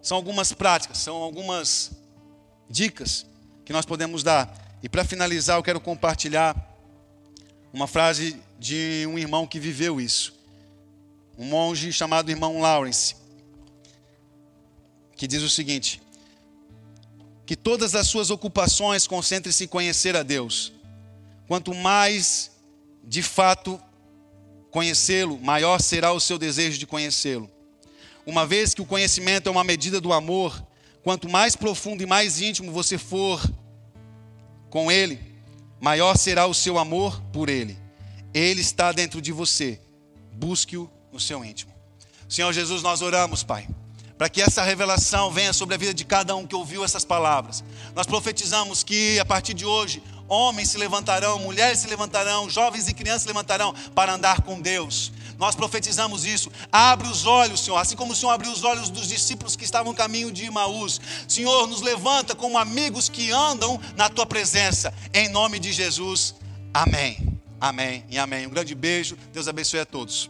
São 0.00 0.16
algumas 0.16 0.52
práticas, 0.52 0.98
são 0.98 1.16
algumas 1.16 1.90
dicas 2.70 3.26
que 3.64 3.72
nós 3.72 3.84
podemos 3.86 4.22
dar. 4.22 4.78
E 4.82 4.88
para 4.88 5.04
finalizar, 5.04 5.58
eu 5.58 5.62
quero 5.62 5.80
compartilhar 5.80 6.56
uma 7.72 7.86
frase 7.86 8.36
de 8.58 9.06
um 9.08 9.18
irmão 9.18 9.46
que 9.46 9.58
viveu 9.58 10.00
isso. 10.00 10.34
Um 11.38 11.46
monge 11.46 11.92
chamado 11.92 12.30
irmão 12.30 12.60
Lawrence, 12.60 13.16
que 15.16 15.26
diz 15.26 15.42
o 15.42 15.48
seguinte: 15.48 16.02
que 17.46 17.56
todas 17.56 17.94
as 17.94 18.06
suas 18.06 18.30
ocupações 18.30 19.06
concentrem-se 19.06 19.64
em 19.64 19.68
conhecer 19.68 20.16
a 20.16 20.22
Deus. 20.22 20.72
Quanto 21.46 21.74
mais 21.74 22.50
de 23.04 23.22
fato 23.22 23.80
conhecê-lo, 24.70 25.38
maior 25.38 25.80
será 25.80 26.12
o 26.12 26.20
seu 26.20 26.38
desejo 26.38 26.78
de 26.78 26.86
conhecê-lo. 26.86 27.50
Uma 28.24 28.46
vez 28.46 28.74
que 28.74 28.80
o 28.80 28.86
conhecimento 28.86 29.48
é 29.48 29.52
uma 29.52 29.64
medida 29.64 30.00
do 30.00 30.12
amor, 30.12 30.64
quanto 31.02 31.28
mais 31.28 31.56
profundo 31.56 32.02
e 32.02 32.06
mais 32.06 32.40
íntimo 32.40 32.72
você 32.72 32.96
for 32.96 33.42
com 34.70 34.90
Ele, 34.90 35.20
maior 35.80 36.16
será 36.16 36.46
o 36.46 36.54
seu 36.54 36.78
amor 36.78 37.20
por 37.32 37.48
Ele. 37.48 37.78
Ele 38.32 38.60
está 38.60 38.92
dentro 38.92 39.20
de 39.20 39.32
você. 39.32 39.80
Busque-o 40.32 40.90
no 41.12 41.20
seu 41.20 41.44
íntimo. 41.44 41.72
Senhor 42.28 42.52
Jesus, 42.52 42.82
nós 42.82 43.02
oramos, 43.02 43.42
Pai, 43.42 43.68
para 44.16 44.28
que 44.28 44.40
essa 44.40 44.62
revelação 44.62 45.30
venha 45.30 45.52
sobre 45.52 45.74
a 45.74 45.78
vida 45.78 45.92
de 45.92 46.04
cada 46.04 46.34
um 46.34 46.46
que 46.46 46.54
ouviu 46.54 46.82
essas 46.82 47.04
palavras. 47.04 47.62
Nós 47.94 48.06
profetizamos 48.06 48.82
que 48.82 49.18
a 49.18 49.24
partir 49.24 49.52
de 49.52 49.66
hoje, 49.66 50.02
homens 50.26 50.70
se 50.70 50.78
levantarão, 50.78 51.38
mulheres 51.40 51.80
se 51.80 51.88
levantarão, 51.88 52.48
jovens 52.48 52.88
e 52.88 52.94
crianças 52.94 53.22
se 53.22 53.28
levantarão 53.28 53.74
para 53.94 54.14
andar 54.14 54.40
com 54.40 54.60
Deus. 54.60 55.12
Nós 55.38 55.54
profetizamos 55.54 56.24
isso. 56.24 56.50
Abre 56.70 57.08
os 57.08 57.26
olhos, 57.26 57.60
Senhor, 57.60 57.78
assim 57.78 57.96
como 57.96 58.12
o 58.12 58.16
Senhor 58.16 58.32
abriu 58.32 58.50
os 58.52 58.64
olhos 58.64 58.90
dos 58.90 59.08
discípulos 59.08 59.56
que 59.56 59.64
estavam 59.64 59.92
no 59.92 59.96
caminho 59.96 60.30
de 60.32 60.44
Imaús. 60.44 61.00
Senhor, 61.28 61.66
nos 61.66 61.80
levanta 61.80 62.34
como 62.34 62.58
amigos 62.58 63.08
que 63.08 63.30
andam 63.30 63.80
na 63.96 64.08
tua 64.08 64.26
presença. 64.26 64.92
Em 65.12 65.28
nome 65.28 65.58
de 65.58 65.72
Jesus. 65.72 66.34
Amém. 66.72 67.18
Amém 67.60 68.04
e 68.10 68.18
amém. 68.18 68.46
Um 68.46 68.50
grande 68.50 68.74
beijo. 68.74 69.16
Deus 69.32 69.46
abençoe 69.46 69.80
a 69.80 69.86
todos. 69.86 70.28